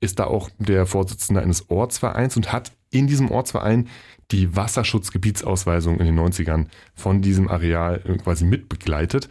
Ist 0.00 0.18
da 0.18 0.24
auch 0.24 0.50
der 0.58 0.86
Vorsitzende 0.86 1.40
eines 1.40 1.70
Ortsvereins 1.70 2.36
und 2.36 2.52
hat 2.52 2.72
in 2.90 3.06
diesem 3.06 3.30
Ortsverein 3.30 3.88
die 4.32 4.56
Wasserschutzgebietsausweisung 4.56 6.00
in 6.00 6.06
den 6.06 6.18
90ern 6.18 6.66
von 6.94 7.22
diesem 7.22 7.48
Areal 7.48 8.00
quasi 8.24 8.44
mitbegleitet 8.44 9.28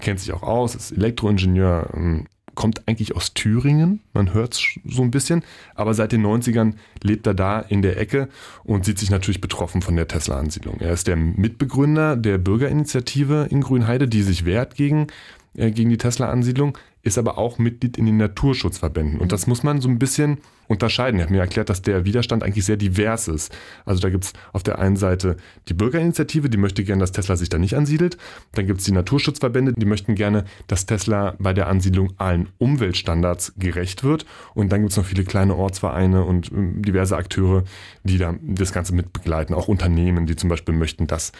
kennt 0.00 0.20
sich 0.20 0.32
auch 0.32 0.42
aus, 0.42 0.74
ist 0.74 0.92
Elektroingenieur, 0.92 1.90
ähm, 1.94 2.26
kommt 2.54 2.86
eigentlich 2.88 3.16
aus 3.16 3.32
Thüringen, 3.32 4.00
man 4.12 4.34
hört 4.34 4.54
es 4.54 4.62
so 4.84 5.02
ein 5.02 5.10
bisschen, 5.10 5.42
aber 5.74 5.94
seit 5.94 6.12
den 6.12 6.24
90ern 6.24 6.74
lebt 7.02 7.26
er 7.26 7.34
da 7.34 7.60
in 7.60 7.80
der 7.80 7.98
Ecke 7.98 8.28
und 8.64 8.84
sieht 8.84 8.98
sich 8.98 9.10
natürlich 9.10 9.40
betroffen 9.40 9.82
von 9.82 9.96
der 9.96 10.08
Tesla-Ansiedlung. 10.08 10.78
Er 10.80 10.92
ist 10.92 11.06
der 11.06 11.16
Mitbegründer 11.16 12.16
der 12.16 12.38
Bürgerinitiative 12.38 13.46
in 13.50 13.60
Grünheide, 13.62 14.08
die 14.08 14.22
sich 14.22 14.44
wehrt 14.44 14.74
gegen, 14.74 15.06
äh, 15.54 15.70
gegen 15.70 15.90
die 15.90 15.98
Tesla-Ansiedlung. 15.98 16.76
ist 17.02 17.16
aber 17.16 17.38
auch 17.38 17.56
Mitglied 17.58 17.96
in 17.96 18.04
den 18.04 18.18
Naturschutzverbänden. 18.18 19.20
Und 19.20 19.32
das 19.32 19.46
muss 19.46 19.62
man 19.62 19.80
so 19.80 19.88
ein 19.88 19.98
bisschen 19.98 20.36
unterscheiden. 20.70 21.18
Er 21.18 21.24
hat 21.24 21.30
mir 21.30 21.40
erklärt, 21.40 21.68
dass 21.68 21.82
der 21.82 22.04
Widerstand 22.04 22.44
eigentlich 22.44 22.64
sehr 22.64 22.76
divers 22.76 23.26
ist. 23.26 23.52
Also 23.84 24.00
da 24.00 24.08
gibt 24.08 24.24
es 24.24 24.32
auf 24.52 24.62
der 24.62 24.78
einen 24.78 24.96
Seite 24.96 25.36
die 25.68 25.74
Bürgerinitiative, 25.74 26.48
die 26.48 26.56
möchte 26.56 26.84
gerne, 26.84 27.00
dass 27.00 27.10
Tesla 27.10 27.34
sich 27.34 27.48
da 27.48 27.58
nicht 27.58 27.74
ansiedelt. 27.74 28.16
Dann 28.52 28.66
gibt 28.66 28.78
es 28.78 28.86
die 28.86 28.92
Naturschutzverbände, 28.92 29.74
die 29.76 29.84
möchten 29.84 30.14
gerne, 30.14 30.44
dass 30.68 30.86
Tesla 30.86 31.34
bei 31.40 31.52
der 31.52 31.66
Ansiedlung 31.66 32.12
allen 32.18 32.48
Umweltstandards 32.58 33.54
gerecht 33.58 34.04
wird. 34.04 34.26
Und 34.54 34.70
dann 34.70 34.82
gibt 34.82 34.92
es 34.92 34.96
noch 34.96 35.04
viele 35.04 35.24
kleine 35.24 35.56
Ortsvereine 35.56 36.24
und 36.24 36.52
ähm, 36.52 36.82
diverse 36.82 37.16
Akteure, 37.16 37.64
die 38.04 38.18
da 38.18 38.36
das 38.40 38.72
Ganze 38.72 38.94
mit 38.94 39.12
begleiten. 39.12 39.54
Auch 39.54 39.66
Unternehmen, 39.66 40.26
die 40.26 40.36
zum 40.36 40.48
Beispiel 40.48 40.74
möchten, 40.74 41.08
dass 41.08 41.32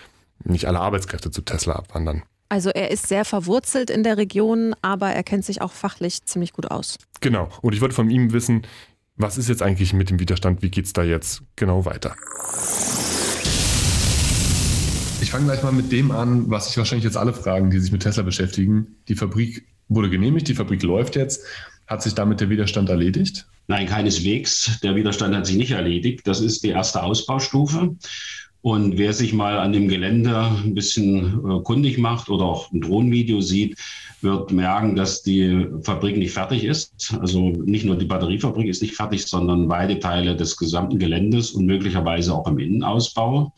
nicht 0.42 0.66
alle 0.66 0.80
Arbeitskräfte 0.80 1.30
zu 1.30 1.42
Tesla 1.42 1.74
abwandern. 1.74 2.24
Also 2.48 2.70
er 2.70 2.90
ist 2.90 3.06
sehr 3.06 3.24
verwurzelt 3.24 3.90
in 3.90 4.02
der 4.02 4.16
Region, 4.16 4.74
aber 4.82 5.10
er 5.10 5.22
kennt 5.22 5.44
sich 5.44 5.62
auch 5.62 5.70
fachlich 5.70 6.24
ziemlich 6.24 6.52
gut 6.52 6.68
aus. 6.68 6.98
Genau. 7.20 7.48
Und 7.62 7.74
ich 7.74 7.80
wollte 7.80 7.94
von 7.94 8.10
ihm 8.10 8.32
wissen, 8.32 8.62
was 9.20 9.38
ist 9.38 9.48
jetzt 9.48 9.62
eigentlich 9.62 9.92
mit 9.92 10.10
dem 10.10 10.18
Widerstand? 10.18 10.62
Wie 10.62 10.70
geht 10.70 10.86
es 10.86 10.92
da 10.92 11.02
jetzt 11.02 11.42
genau 11.56 11.84
weiter? 11.84 12.14
Ich 15.20 15.30
fange 15.30 15.44
gleich 15.44 15.62
mal 15.62 15.72
mit 15.72 15.92
dem 15.92 16.10
an, 16.10 16.50
was 16.50 16.68
sich 16.68 16.78
wahrscheinlich 16.78 17.04
jetzt 17.04 17.16
alle 17.16 17.32
fragen, 17.32 17.70
die 17.70 17.78
sich 17.78 17.92
mit 17.92 18.02
Tesla 18.02 18.22
beschäftigen. 18.22 18.96
Die 19.08 19.14
Fabrik 19.14 19.66
wurde 19.88 20.10
genehmigt, 20.10 20.48
die 20.48 20.54
Fabrik 20.54 20.82
läuft 20.82 21.16
jetzt. 21.16 21.44
Hat 21.86 22.02
sich 22.02 22.14
damit 22.14 22.40
der 22.40 22.50
Widerstand 22.50 22.88
erledigt? 22.88 23.46
Nein, 23.66 23.86
keineswegs. 23.86 24.80
Der 24.82 24.94
Widerstand 24.94 25.34
hat 25.34 25.46
sich 25.46 25.56
nicht 25.56 25.72
erledigt. 25.72 26.26
Das 26.26 26.40
ist 26.40 26.64
die 26.64 26.70
erste 26.70 27.02
Ausbaustufe. 27.02 27.96
Und 28.62 28.98
wer 28.98 29.12
sich 29.12 29.32
mal 29.32 29.58
an 29.58 29.72
dem 29.72 29.88
Gelände 29.88 30.38
ein 30.38 30.74
bisschen 30.74 31.40
äh, 31.44 31.62
kundig 31.62 31.96
macht 31.98 32.28
oder 32.28 32.44
auch 32.44 32.70
ein 32.72 32.82
Drohnenvideo 32.82 33.40
sieht, 33.40 33.78
wird 34.20 34.52
merken, 34.52 34.96
dass 34.96 35.22
die 35.22 35.66
Fabrik 35.82 36.18
nicht 36.18 36.32
fertig 36.32 36.64
ist. 36.64 37.14
Also 37.20 37.40
nicht 37.40 37.86
nur 37.86 37.96
die 37.96 38.04
Batteriefabrik 38.04 38.68
ist 38.68 38.82
nicht 38.82 38.94
fertig, 38.94 39.26
sondern 39.26 39.66
beide 39.66 39.98
Teile 39.98 40.36
des 40.36 40.58
gesamten 40.58 40.98
Geländes 40.98 41.52
und 41.52 41.64
möglicherweise 41.64 42.34
auch 42.34 42.46
im 42.46 42.58
Innenausbau. 42.58 43.54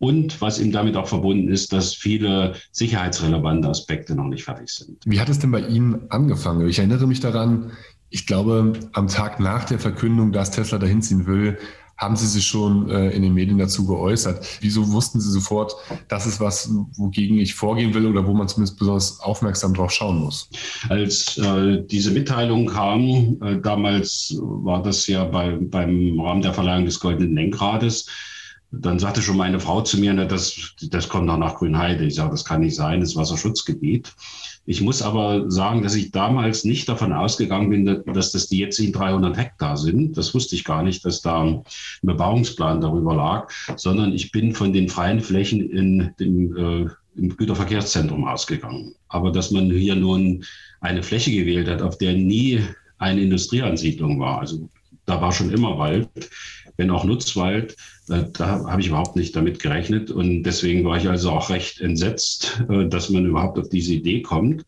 Und 0.00 0.40
was 0.40 0.58
ihm 0.58 0.72
damit 0.72 0.96
auch 0.96 1.06
verbunden 1.06 1.48
ist, 1.48 1.72
dass 1.72 1.94
viele 1.94 2.54
sicherheitsrelevante 2.72 3.68
Aspekte 3.68 4.16
noch 4.16 4.26
nicht 4.26 4.42
fertig 4.42 4.68
sind. 4.68 4.98
Wie 5.06 5.20
hat 5.20 5.28
es 5.28 5.38
denn 5.38 5.52
bei 5.52 5.60
Ihnen 5.60 6.10
angefangen? 6.10 6.68
Ich 6.68 6.78
erinnere 6.78 7.06
mich 7.06 7.20
daran, 7.20 7.70
ich 8.10 8.26
glaube, 8.26 8.74
am 8.92 9.08
Tag 9.08 9.38
nach 9.38 9.64
der 9.64 9.78
Verkündung, 9.78 10.32
dass 10.32 10.50
Tesla 10.50 10.78
dahin 10.78 11.02
ziehen 11.02 11.26
will, 11.26 11.58
haben 11.96 12.16
Sie 12.16 12.26
sich 12.26 12.44
schon 12.44 12.90
äh, 12.90 13.10
in 13.10 13.22
den 13.22 13.34
Medien 13.34 13.58
dazu 13.58 13.86
geäußert? 13.86 14.58
Wieso 14.60 14.90
wussten 14.92 15.20
Sie 15.20 15.30
sofort, 15.30 15.74
das 16.08 16.26
ist 16.26 16.40
was, 16.40 16.70
wogegen 16.96 17.38
ich 17.38 17.54
vorgehen 17.54 17.94
will 17.94 18.06
oder 18.06 18.26
wo 18.26 18.34
man 18.34 18.48
zumindest 18.48 18.78
besonders 18.78 19.20
aufmerksam 19.20 19.74
drauf 19.74 19.92
schauen 19.92 20.18
muss? 20.18 20.48
Als 20.88 21.38
äh, 21.38 21.82
diese 21.86 22.10
Mitteilung 22.10 22.66
kam, 22.66 23.38
äh, 23.42 23.60
damals 23.60 24.36
war 24.40 24.82
das 24.82 25.06
ja 25.06 25.24
bei, 25.24 25.56
beim 25.60 26.18
Rahmen 26.20 26.42
der 26.42 26.54
Verleihung 26.54 26.84
des 26.84 26.98
Goldenen 27.00 27.34
Lenkrades, 27.34 28.06
dann 28.80 28.98
sagte 28.98 29.22
schon 29.22 29.36
meine 29.36 29.60
Frau 29.60 29.82
zu 29.82 29.98
mir, 29.98 30.14
das, 30.26 30.74
das 30.90 31.08
kommt 31.08 31.26
noch 31.26 31.38
nach 31.38 31.56
Grünheide. 31.56 32.04
Ich 32.04 32.14
sage, 32.14 32.30
das 32.30 32.44
kann 32.44 32.60
nicht 32.60 32.74
sein, 32.74 33.00
das 33.00 33.10
ist 33.10 33.16
Wasserschutzgebiet. 33.16 34.12
Ich 34.66 34.80
muss 34.80 35.02
aber 35.02 35.50
sagen, 35.50 35.82
dass 35.82 35.94
ich 35.94 36.10
damals 36.10 36.64
nicht 36.64 36.88
davon 36.88 37.12
ausgegangen 37.12 37.70
bin, 37.70 38.02
dass 38.14 38.32
das 38.32 38.46
die 38.48 38.58
jetzigen 38.58 38.92
300 38.92 39.36
Hektar 39.36 39.76
sind. 39.76 40.16
Das 40.16 40.34
wusste 40.34 40.54
ich 40.54 40.64
gar 40.64 40.82
nicht, 40.82 41.04
dass 41.04 41.20
da 41.20 41.42
ein 41.42 41.64
Bebauungsplan 42.02 42.80
darüber 42.80 43.14
lag, 43.14 43.50
sondern 43.76 44.14
ich 44.14 44.32
bin 44.32 44.54
von 44.54 44.72
den 44.72 44.88
freien 44.88 45.20
Flächen 45.20 45.68
in 45.68 46.12
dem 46.18 46.56
äh, 46.56 46.90
im 47.16 47.36
Güterverkehrszentrum 47.36 48.26
ausgegangen. 48.26 48.94
Aber 49.08 49.30
dass 49.30 49.50
man 49.50 49.70
hier 49.70 49.94
nun 49.94 50.44
eine 50.80 51.02
Fläche 51.02 51.30
gewählt 51.30 51.68
hat, 51.68 51.82
auf 51.82 51.98
der 51.98 52.14
nie 52.14 52.60
eine 52.98 53.20
Industrieansiedlung 53.20 54.18
war, 54.18 54.40
also 54.40 54.68
da 55.06 55.20
war 55.20 55.32
schon 55.32 55.50
immer 55.50 55.78
Wald, 55.78 56.08
wenn 56.76 56.90
auch 56.90 57.04
Nutzwald, 57.04 57.76
da 58.06 58.64
habe 58.66 58.80
ich 58.80 58.88
überhaupt 58.88 59.16
nicht 59.16 59.34
damit 59.34 59.60
gerechnet. 59.60 60.10
Und 60.10 60.42
deswegen 60.42 60.84
war 60.84 60.96
ich 60.96 61.08
also 61.08 61.30
auch 61.30 61.50
recht 61.50 61.80
entsetzt, 61.80 62.62
äh, 62.68 62.88
dass 62.88 63.10
man 63.10 63.26
überhaupt 63.26 63.58
auf 63.58 63.68
diese 63.68 63.94
Idee 63.94 64.22
kommt. 64.22 64.64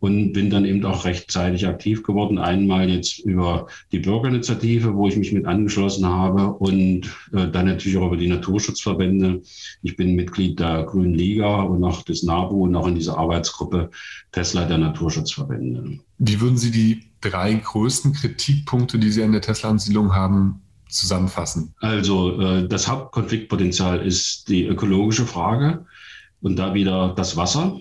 Und 0.00 0.34
bin 0.34 0.50
dann 0.50 0.66
eben 0.66 0.84
auch 0.84 1.06
rechtzeitig 1.06 1.66
aktiv 1.66 2.02
geworden. 2.02 2.36
Einmal 2.36 2.90
jetzt 2.90 3.20
über 3.20 3.68
die 3.90 4.00
Bürgerinitiative, 4.00 4.94
wo 4.94 5.08
ich 5.08 5.16
mich 5.16 5.32
mit 5.32 5.46
angeschlossen 5.46 6.04
habe 6.04 6.52
und 6.52 7.06
äh, 7.32 7.48
dann 7.48 7.64
natürlich 7.64 7.96
auch 7.96 8.08
über 8.08 8.18
die 8.18 8.28
Naturschutzverbände. 8.28 9.40
Ich 9.80 9.96
bin 9.96 10.14
Mitglied 10.14 10.60
der 10.60 10.82
Grünen 10.82 11.14
Liga 11.14 11.62
und 11.62 11.82
auch 11.84 12.02
des 12.02 12.22
NABU 12.22 12.64
und 12.64 12.76
auch 12.76 12.86
in 12.86 12.96
dieser 12.96 13.16
Arbeitsgruppe 13.16 13.88
Tesla 14.30 14.66
der 14.66 14.76
Naturschutzverbände. 14.76 16.00
Wie 16.18 16.40
würden 16.40 16.58
Sie 16.58 16.70
die 16.70 17.04
drei 17.22 17.54
größten 17.54 18.12
Kritikpunkte, 18.12 18.98
die 18.98 19.10
Sie 19.10 19.22
an 19.22 19.32
der 19.32 19.40
Tesla-Ansiedlung 19.40 20.14
haben, 20.14 20.63
zusammenfassen? 20.94 21.74
Also 21.80 22.40
äh, 22.40 22.68
das 22.68 22.88
Hauptkonfliktpotenzial 22.88 24.04
ist 24.04 24.48
die 24.48 24.66
ökologische 24.66 25.26
Frage 25.26 25.86
und 26.40 26.56
da 26.56 26.74
wieder 26.74 27.14
das 27.16 27.36
Wasser. 27.36 27.78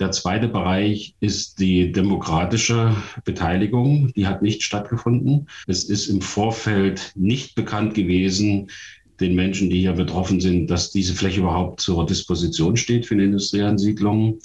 Der 0.00 0.10
zweite 0.10 0.48
Bereich 0.48 1.14
ist 1.20 1.60
die 1.60 1.92
demokratische 1.92 2.96
Beteiligung. 3.24 4.12
Die 4.14 4.26
hat 4.26 4.42
nicht 4.42 4.62
stattgefunden. 4.62 5.48
Es 5.66 5.84
ist 5.84 6.08
im 6.08 6.20
Vorfeld 6.20 7.12
nicht 7.14 7.54
bekannt 7.54 7.94
gewesen, 7.94 8.70
den 9.20 9.36
Menschen, 9.36 9.70
die 9.70 9.80
hier 9.80 9.92
betroffen 9.92 10.40
sind, 10.40 10.66
dass 10.68 10.90
diese 10.90 11.14
Fläche 11.14 11.40
überhaupt 11.40 11.80
zur 11.80 12.04
Disposition 12.04 12.76
steht 12.76 13.06
für 13.06 13.14
eine 13.14 13.24
Industrieansiedlung. 13.24 14.40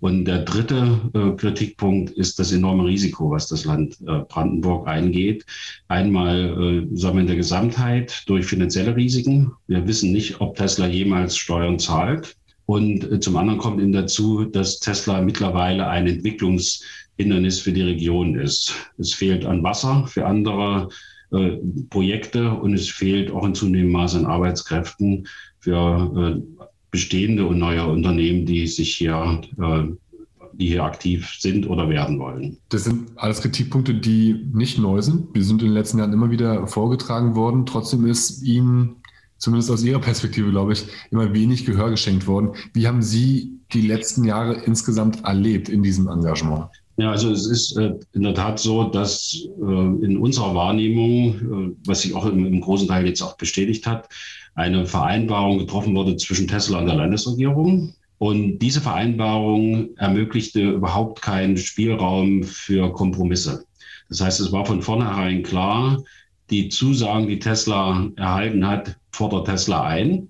Und 0.00 0.24
der 0.24 0.40
dritte 0.40 0.98
äh, 1.14 1.36
Kritikpunkt 1.36 2.10
ist 2.10 2.38
das 2.38 2.52
enorme 2.52 2.86
Risiko, 2.86 3.30
was 3.30 3.48
das 3.48 3.66
Land 3.66 3.98
äh, 4.00 4.20
Brandenburg 4.28 4.88
eingeht. 4.88 5.44
Einmal 5.88 6.86
äh, 6.90 6.96
sagen 6.96 7.16
wir 7.16 7.20
in 7.20 7.26
der 7.26 7.36
Gesamtheit 7.36 8.22
durch 8.26 8.46
finanzielle 8.46 8.96
Risiken. 8.96 9.52
Wir 9.66 9.86
wissen 9.86 10.12
nicht, 10.12 10.40
ob 10.40 10.56
Tesla 10.56 10.86
jemals 10.86 11.36
Steuern 11.36 11.78
zahlt. 11.78 12.34
Und 12.64 13.10
äh, 13.10 13.20
zum 13.20 13.36
anderen 13.36 13.58
kommt 13.58 13.80
ihnen 13.80 13.92
dazu, 13.92 14.44
dass 14.44 14.80
Tesla 14.80 15.20
mittlerweile 15.20 15.86
ein 15.86 16.06
Entwicklungshindernis 16.06 17.60
für 17.60 17.72
die 17.72 17.82
Region 17.82 18.38
ist. 18.38 18.74
Es 18.96 19.12
fehlt 19.12 19.44
an 19.44 19.62
Wasser 19.62 20.06
für 20.06 20.24
andere 20.24 20.88
äh, 21.32 21.58
Projekte 21.90 22.50
und 22.50 22.72
es 22.72 22.88
fehlt 22.88 23.30
auch 23.30 23.44
in 23.44 23.54
zunehmendem 23.54 23.92
Maße 23.92 24.18
an 24.18 24.26
Arbeitskräften 24.26 25.28
für 25.58 26.40
äh, 26.40 26.64
bestehende 26.90 27.46
und 27.46 27.58
neue 27.58 27.86
Unternehmen, 27.86 28.46
die 28.46 28.66
sich 28.66 28.94
hier, 28.94 29.40
äh, 29.58 29.82
die 30.52 30.68
hier 30.68 30.84
aktiv 30.84 31.36
sind 31.38 31.68
oder 31.68 31.88
werden 31.88 32.18
wollen. 32.18 32.58
Das 32.68 32.84
sind 32.84 33.10
alles 33.16 33.40
Kritikpunkte, 33.40 33.94
die 33.94 34.46
nicht 34.52 34.78
neu 34.78 35.00
sind. 35.00 35.34
Wir 35.34 35.44
sind 35.44 35.62
in 35.62 35.68
den 35.68 35.74
letzten 35.74 35.98
Jahren 35.98 36.12
immer 36.12 36.30
wieder 36.30 36.66
vorgetragen 36.66 37.34
worden. 37.34 37.66
Trotzdem 37.66 38.06
ist 38.06 38.42
Ihnen, 38.42 38.96
zumindest 39.38 39.70
aus 39.70 39.82
Ihrer 39.82 40.00
Perspektive, 40.00 40.50
glaube 40.50 40.72
ich, 40.72 40.84
immer 41.10 41.32
wenig 41.32 41.64
Gehör 41.64 41.90
geschenkt 41.90 42.26
worden. 42.26 42.50
Wie 42.74 42.86
haben 42.86 43.02
Sie 43.02 43.60
die 43.72 43.82
letzten 43.82 44.24
Jahre 44.24 44.54
insgesamt 44.64 45.24
erlebt 45.24 45.68
in 45.68 45.82
diesem 45.82 46.08
Engagement? 46.08 46.68
Ja, 47.00 47.12
also 47.12 47.32
es 47.32 47.46
ist 47.46 47.78
äh, 47.78 47.94
in 48.12 48.24
der 48.24 48.34
Tat 48.34 48.58
so, 48.58 48.84
dass 48.84 49.48
äh, 49.58 50.04
in 50.04 50.18
unserer 50.18 50.54
Wahrnehmung, 50.54 51.34
äh, 51.34 51.76
was 51.86 52.02
sich 52.02 52.14
auch 52.14 52.26
im, 52.26 52.44
im, 52.44 52.60
großen 52.60 52.88
Teil 52.88 53.06
jetzt 53.06 53.22
auch 53.22 53.38
bestätigt 53.38 53.86
hat, 53.86 54.06
eine 54.54 54.84
Vereinbarung 54.84 55.58
getroffen 55.58 55.96
wurde 55.96 56.16
zwischen 56.16 56.46
Tesla 56.46 56.78
und 56.78 56.86
der 56.86 56.96
Landesregierung. 56.96 57.94
Und 58.18 58.58
diese 58.58 58.82
Vereinbarung 58.82 59.96
ermöglichte 59.96 60.72
überhaupt 60.72 61.22
keinen 61.22 61.56
Spielraum 61.56 62.42
für 62.42 62.92
Kompromisse. 62.92 63.64
Das 64.10 64.20
heißt, 64.20 64.40
es 64.40 64.52
war 64.52 64.66
von 64.66 64.82
vornherein 64.82 65.42
klar, 65.42 66.02
die 66.50 66.68
Zusagen, 66.68 67.28
die 67.28 67.38
Tesla 67.38 68.10
erhalten 68.16 68.66
hat, 68.66 68.98
fordert 69.10 69.46
Tesla 69.46 69.84
ein. 69.84 70.28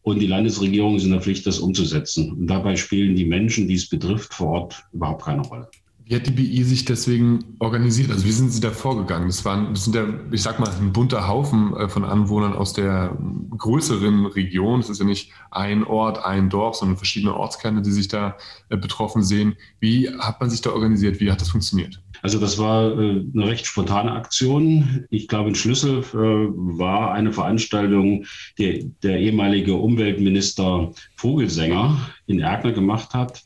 Und 0.00 0.20
die 0.20 0.28
Landesregierung 0.28 0.96
ist 0.96 1.04
in 1.04 1.10
der 1.10 1.20
Pflicht, 1.20 1.46
das 1.46 1.58
umzusetzen. 1.58 2.32
Und 2.32 2.46
dabei 2.46 2.76
spielen 2.76 3.16
die 3.16 3.26
Menschen, 3.26 3.68
die 3.68 3.74
es 3.74 3.86
betrifft, 3.86 4.32
vor 4.32 4.48
Ort 4.48 4.82
überhaupt 4.94 5.24
keine 5.24 5.42
Rolle. 5.42 5.68
Wie 6.10 6.16
hat 6.16 6.26
die 6.26 6.32
BI 6.32 6.64
sich 6.64 6.84
deswegen 6.84 7.54
organisiert? 7.60 8.10
Also 8.10 8.24
wie 8.24 8.32
sind 8.32 8.50
Sie 8.50 8.60
da 8.60 8.72
vorgegangen? 8.72 9.28
Das, 9.28 9.44
waren, 9.44 9.74
das 9.74 9.84
sind 9.84 9.94
ja, 9.94 10.08
ich 10.32 10.42
sag 10.42 10.58
mal, 10.58 10.68
ein 10.68 10.92
bunter 10.92 11.28
Haufen 11.28 11.72
äh, 11.76 11.88
von 11.88 12.04
Anwohnern 12.04 12.52
aus 12.52 12.72
der 12.72 13.16
größeren 13.56 14.26
Region. 14.26 14.80
Es 14.80 14.90
ist 14.90 14.98
ja 14.98 15.06
nicht 15.06 15.30
ein 15.52 15.84
Ort, 15.84 16.24
ein 16.24 16.50
Dorf, 16.50 16.74
sondern 16.74 16.96
verschiedene 16.96 17.36
Ortskerne, 17.36 17.82
die 17.82 17.92
sich 17.92 18.08
da 18.08 18.36
äh, 18.70 18.76
betroffen 18.76 19.22
sehen. 19.22 19.54
Wie 19.78 20.08
hat 20.08 20.40
man 20.40 20.50
sich 20.50 20.60
da 20.60 20.70
organisiert? 20.70 21.20
Wie 21.20 21.30
hat 21.30 21.40
das 21.40 21.50
funktioniert? 21.50 22.02
Also 22.22 22.40
das 22.40 22.58
war 22.58 22.90
äh, 22.90 23.24
eine 23.32 23.46
recht 23.46 23.66
spontane 23.66 24.10
Aktion. 24.10 25.06
Ich 25.10 25.28
glaube, 25.28 25.50
ein 25.50 25.54
Schlüssel 25.54 26.02
war 26.12 27.12
eine 27.12 27.32
Veranstaltung, 27.32 28.24
die 28.58 28.90
der 29.04 29.20
ehemalige 29.20 29.74
Umweltminister 29.74 30.90
Vogelsänger 31.14 31.98
in 32.26 32.40
Erkner 32.40 32.72
gemacht 32.72 33.14
hat 33.14 33.44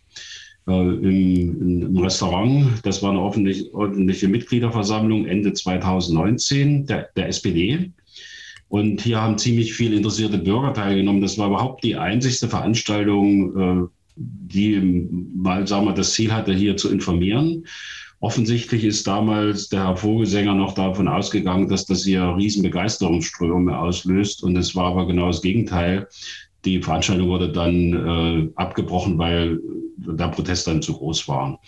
im, 0.67 1.83
im, 1.83 1.99
Restaurant. 1.99 2.67
Das 2.83 3.03
war 3.03 3.11
eine 3.11 3.21
ordentliche, 3.21 3.73
ordentliche 3.75 4.29
Mitgliederversammlung 4.29 5.27
Ende 5.27 5.53
2019 5.53 6.87
der, 6.87 7.09
der 7.17 7.29
SPD. 7.29 7.91
Und 8.69 9.03
hier 9.03 9.21
haben 9.21 9.39
ziemlich 9.39 9.75
viele 9.75 9.97
interessierte 9.97 10.39
Bürger 10.39 10.73
teilgenommen. 10.73 11.21
Das 11.21 11.39
war 11.39 11.49
überhaupt 11.49 11.85
die 11.85 11.97
einzigste 11.97 12.49
Veranstaltung, 12.49 13.57
äh, 13.57 13.89
die 14.17 14.81
mal, 15.35 15.67
sagen 15.67 15.87
wir, 15.87 15.93
das 15.93 16.13
Ziel 16.15 16.33
hatte, 16.33 16.53
hier 16.55 16.77
zu 16.77 16.91
informieren. 16.91 17.67
Offensichtlich 18.21 18.85
ist 18.85 19.07
damals 19.07 19.69
der 19.69 19.85
Herr 19.85 19.97
Vogelsänger 19.99 20.55
noch 20.55 20.73
davon 20.73 21.09
ausgegangen, 21.09 21.69
dass 21.69 21.85
das 21.85 22.05
hier 22.05 22.35
Riesenbegeisterungsströme 22.37 23.79
auslöst. 23.79 24.43
Und 24.43 24.57
es 24.57 24.75
war 24.75 24.87
aber 24.87 25.07
genau 25.07 25.27
das 25.27 25.43
Gegenteil. 25.43 26.09
Die 26.65 26.83
Veranstaltung 26.83 27.29
wurde 27.29 27.51
dann 27.51 27.93
äh, 27.93 28.51
abgebrochen, 28.55 29.19
weil 29.19 29.61
der 29.97 30.29
Protest 30.29 30.67
dann 30.67 30.83
zu 30.83 30.95
groß 30.95 31.29
war. 31.29 31.61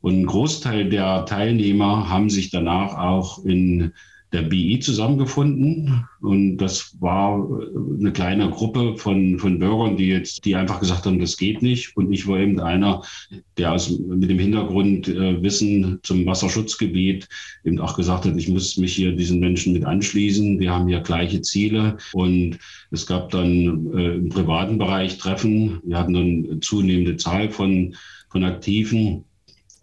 Und 0.00 0.20
ein 0.20 0.26
Großteil 0.26 0.88
der 0.88 1.26
Teilnehmer 1.26 2.08
haben 2.08 2.30
sich 2.30 2.50
danach 2.50 2.96
auch 2.96 3.44
in 3.44 3.92
der 4.32 4.42
BI 4.42 4.78
zusammengefunden. 4.78 6.04
Und 6.20 6.58
das 6.58 6.96
war 7.00 7.48
eine 7.98 8.12
kleine 8.12 8.50
Gruppe 8.50 8.96
von, 8.96 9.38
von 9.38 9.58
Bürgern, 9.58 9.96
die 9.96 10.06
jetzt, 10.06 10.44
die 10.44 10.54
einfach 10.54 10.78
gesagt 10.78 11.06
haben, 11.06 11.18
das 11.18 11.36
geht 11.36 11.62
nicht. 11.62 11.96
Und 11.96 12.12
ich 12.12 12.28
war 12.28 12.38
eben 12.38 12.60
einer, 12.60 13.02
der 13.58 13.72
aus, 13.72 13.90
mit 13.98 14.30
dem 14.30 14.38
Hintergrund 14.38 15.08
äh, 15.08 15.42
Wissen 15.42 15.98
zum 16.02 16.24
Wasserschutzgebiet 16.26 17.28
eben 17.64 17.80
auch 17.80 17.96
gesagt 17.96 18.24
hat, 18.24 18.36
ich 18.36 18.48
muss 18.48 18.76
mich 18.76 18.94
hier 18.94 19.16
diesen 19.16 19.40
Menschen 19.40 19.72
mit 19.72 19.84
anschließen. 19.84 20.60
Wir 20.60 20.72
haben 20.72 20.88
hier 20.88 21.00
gleiche 21.00 21.42
Ziele. 21.42 21.96
Und 22.12 22.58
es 22.90 23.06
gab 23.06 23.30
dann 23.30 23.92
äh, 23.94 24.14
im 24.14 24.28
privaten 24.28 24.78
Bereich 24.78 25.18
Treffen. 25.18 25.80
Wir 25.84 25.98
hatten 25.98 26.14
dann 26.14 26.62
zunehmende 26.62 27.16
Zahl 27.16 27.50
von, 27.50 27.96
von 28.28 28.44
Aktiven. 28.44 29.24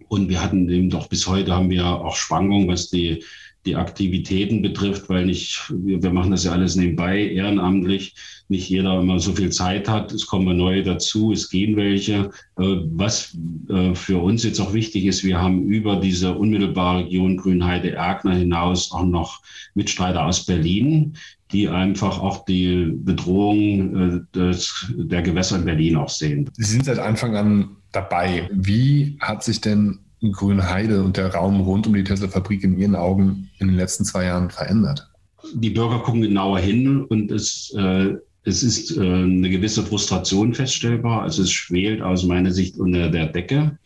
Und 0.07 0.29
wir 0.29 0.41
hatten 0.41 0.69
eben 0.69 0.89
doch 0.89 1.09
bis 1.09 1.27
heute 1.27 1.53
haben 1.53 1.69
wir 1.69 1.85
auch 1.85 2.15
Schwankungen, 2.15 2.69
was 2.69 2.89
die 2.89 3.23
die 3.67 3.75
Aktivitäten 3.75 4.61
betrifft, 4.61 5.09
weil 5.09 5.25
nicht, 5.25 5.61
wir, 5.69 6.09
machen 6.09 6.31
das 6.31 6.45
ja 6.45 6.53
alles 6.53 6.75
nebenbei, 6.75 7.19
ehrenamtlich, 7.19 8.15
nicht 8.47 8.69
jeder 8.69 8.99
immer 8.99 9.19
so 9.19 9.33
viel 9.33 9.51
Zeit 9.51 9.89
hat. 9.89 10.13
Es 10.13 10.25
kommen 10.25 10.55
neue 10.55 10.81
dazu, 10.83 11.33
es 11.33 11.49
gehen 11.49 11.75
welche. 11.75 12.31
Äh, 12.57 12.77
was 12.91 13.37
äh, 13.69 13.93
für 13.93 14.19
uns 14.19 14.43
jetzt 14.43 14.61
auch 14.61 14.73
wichtig 14.73 15.05
ist, 15.05 15.23
wir 15.23 15.39
haben 15.39 15.67
über 15.67 15.97
diese 15.97 16.33
unmittelbare 16.33 17.03
Region 17.03 17.37
Grünheide-Erkner 17.37 18.35
hinaus 18.35 18.91
auch 18.91 19.05
noch 19.05 19.41
Mitstreiter 19.75 20.25
aus 20.25 20.45
Berlin, 20.45 21.17
die 21.51 21.67
einfach 21.67 22.19
auch 22.19 22.45
die 22.45 22.93
Bedrohung 22.93 23.95
äh, 23.95 24.19
des, 24.33 24.93
der 24.95 25.21
Gewässer 25.21 25.57
in 25.57 25.65
Berlin 25.65 25.97
auch 25.97 26.09
sehen. 26.09 26.49
Sie 26.53 26.63
sind 26.63 26.85
seit 26.85 26.99
Anfang 26.99 27.35
an 27.35 27.75
dabei. 27.91 28.49
Wie 28.53 29.17
hat 29.19 29.43
sich 29.43 29.59
denn 29.59 29.99
Grünheide 30.21 31.03
und 31.03 31.17
der 31.17 31.33
Raum 31.33 31.61
rund 31.61 31.87
um 31.87 31.93
die 31.93 32.03
Tesla-Fabrik 32.03 32.63
in 32.63 32.77
Ihren 32.77 32.95
Augen 32.95 33.49
in 33.59 33.67
den 33.67 33.77
letzten 33.77 34.05
zwei 34.05 34.25
Jahren 34.25 34.49
verändert? 34.49 35.07
Die 35.53 35.69
Bürger 35.69 35.99
gucken 35.99 36.21
genauer 36.21 36.59
hin 36.59 37.03
und 37.03 37.31
es, 37.31 37.73
äh, 37.77 38.15
es 38.43 38.63
ist 38.63 38.97
äh, 38.97 39.01
eine 39.01 39.49
gewisse 39.49 39.83
Frustration 39.83 40.53
feststellbar. 40.53 41.21
Also 41.21 41.43
es 41.43 41.51
schwelt 41.51 42.01
aus 42.01 42.23
meiner 42.23 42.51
Sicht 42.51 42.77
unter 42.77 43.09
der 43.09 43.27
Decke. 43.27 43.77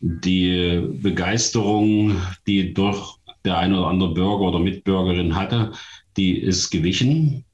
Die 0.00 0.82
Begeisterung, 1.02 2.16
die 2.46 2.72
durch 2.72 3.18
der 3.44 3.58
eine 3.58 3.78
oder 3.78 3.88
andere 3.88 4.14
Bürger 4.14 4.40
oder 4.40 4.58
Mitbürgerin 4.58 5.34
hatte, 5.34 5.72
die 6.16 6.38
ist 6.38 6.70
gewichen. 6.70 7.44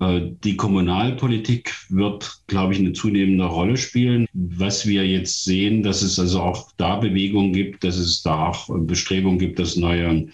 Äh, 0.00 0.32
die 0.42 0.56
Kommunalpolitik 0.56 1.74
wird, 1.90 2.42
glaube 2.46 2.72
ich, 2.72 2.78
eine 2.78 2.92
zunehmende 2.92 3.44
Rolle 3.44 3.76
spielen. 3.76 4.26
Was 4.32 4.86
wir 4.86 5.06
jetzt 5.06 5.44
sehen, 5.44 5.82
dass 5.82 6.02
es 6.02 6.18
also 6.18 6.40
auch 6.40 6.72
da 6.78 6.96
Bewegungen 6.96 7.52
gibt, 7.52 7.84
dass 7.84 7.96
es 7.96 8.22
da 8.22 8.48
auch 8.48 8.68
Bestrebungen 8.80 9.38
gibt, 9.38 9.58
dass 9.58 9.76
neue 9.76 10.28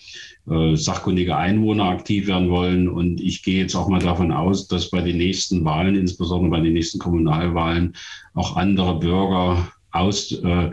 äh, 0.49 0.77
sachkundige 0.77 1.37
Einwohner 1.37 1.85
aktiv 1.85 2.29
werden 2.29 2.49
wollen. 2.49 2.89
Und 2.89 3.21
ich 3.21 3.43
gehe 3.43 3.61
jetzt 3.61 3.75
auch 3.75 3.89
mal 3.89 4.01
davon 4.01 4.31
aus, 4.31 4.69
dass 4.69 4.91
bei 4.91 5.01
den 5.01 5.19
nächsten 5.19 5.65
Wahlen, 5.65 5.97
insbesondere 5.97 6.51
bei 6.51 6.61
den 6.61 6.75
nächsten 6.75 7.01
Kommunalwahlen, 7.01 7.97
auch 8.35 8.57
andere 8.57 9.01
Bürger 9.01 9.73
aus 9.91 10.31
äh, 10.31 10.71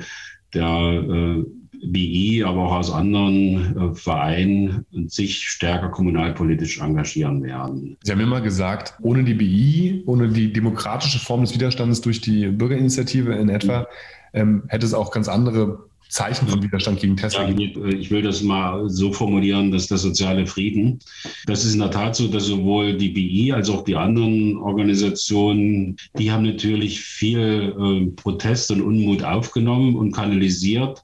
der 0.54 0.68
äh, 1.10 1.44
BI, 1.86 2.44
aber 2.46 2.68
auch 2.68 2.76
aus 2.76 2.92
anderen 2.92 3.92
äh, 3.92 3.96
Vereinen 3.96 4.86
sich 5.08 5.48
stärker 5.48 5.90
kommunalpolitisch 5.90 6.80
engagieren 6.80 7.44
werden. 7.44 7.98
Sie 8.04 8.12
haben 8.12 8.22
immer 8.22 8.42
gesagt, 8.42 8.96
ohne 9.02 9.24
die 9.24 9.34
BI, 9.34 10.04
ohne 10.06 10.30
die 10.30 10.54
demokratische 10.54 11.20
Form 11.20 11.42
des 11.42 11.54
Widerstandes 11.54 12.02
durch 12.02 12.22
die 12.22 12.48
Bürgerinitiative 12.48 13.34
in 13.34 13.50
etwa, 13.50 13.88
ähm, 14.34 14.64
hätte 14.68 14.86
es 14.86 14.94
auch 14.94 15.12
ganz 15.12 15.28
andere 15.28 15.80
Zeichen 16.14 16.48
von 16.48 16.62
Widerstand 16.62 17.00
gegen 17.00 17.18
Tesla 17.18 17.50
ja, 17.50 17.88
Ich 17.88 18.12
will 18.12 18.22
das 18.22 18.44
mal 18.44 18.88
so 18.88 19.12
formulieren, 19.12 19.72
dass 19.72 19.88
der 19.88 19.98
soziale 19.98 20.46
Frieden, 20.46 21.00
das 21.48 21.66
ist 21.66 21.74
in 21.74 21.80
der 21.80 21.90
Tat 21.90 22.16
so, 22.16 22.28
dass 22.28 22.46
sowohl 22.46 22.96
die 22.96 23.10
BI 23.10 23.52
als 23.52 23.68
auch 23.70 23.84
die 23.84 23.96
anderen 23.96 24.58
Organisationen, 24.58 25.98
die 26.20 26.32
haben 26.32 26.44
natürlich 26.44 27.02
viel 27.02 27.74
äh, 27.76 28.12
Protest 28.16 28.70
und 28.70 28.82
Unmut 28.82 29.24
aufgenommen 29.24 29.96
und 29.96 30.12
kanalisiert 30.12 31.02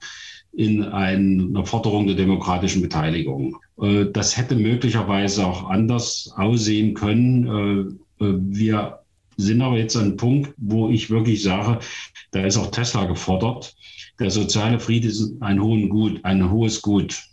in 0.54 0.84
einer 0.84 1.66
Forderung 1.66 2.08
der 2.08 2.16
demokratischen 2.16 2.82
Beteiligung. 2.82 3.58
Äh, 3.82 4.06
das 4.12 4.38
hätte 4.38 4.56
möglicherweise 4.56 5.46
auch 5.46 5.70
anders 5.70 6.34
aussehen 6.36 6.94
können. 6.94 8.00
Äh, 8.20 8.26
äh, 8.26 8.34
wir 8.40 9.00
sind 9.38 9.62
aber 9.62 9.78
jetzt 9.78 9.96
an 9.96 10.04
einem 10.04 10.18
Punkt, 10.18 10.54
wo 10.58 10.90
ich 10.90 11.10
wirklich 11.10 11.44
sage, 11.44 11.80
da 12.32 12.46
ist 12.46 12.58
auch 12.58 12.72
Tesla 12.72 13.06
gefordert. 13.06 13.76
Der 14.20 14.32
soziale 14.32 14.80
Friede 14.80 15.08
ist 15.08 15.34
ein, 15.40 15.62
hohen 15.62 15.88
Gut, 15.88 16.20
ein 16.24 16.52
hohes 16.52 16.82
Gut. 16.82 17.24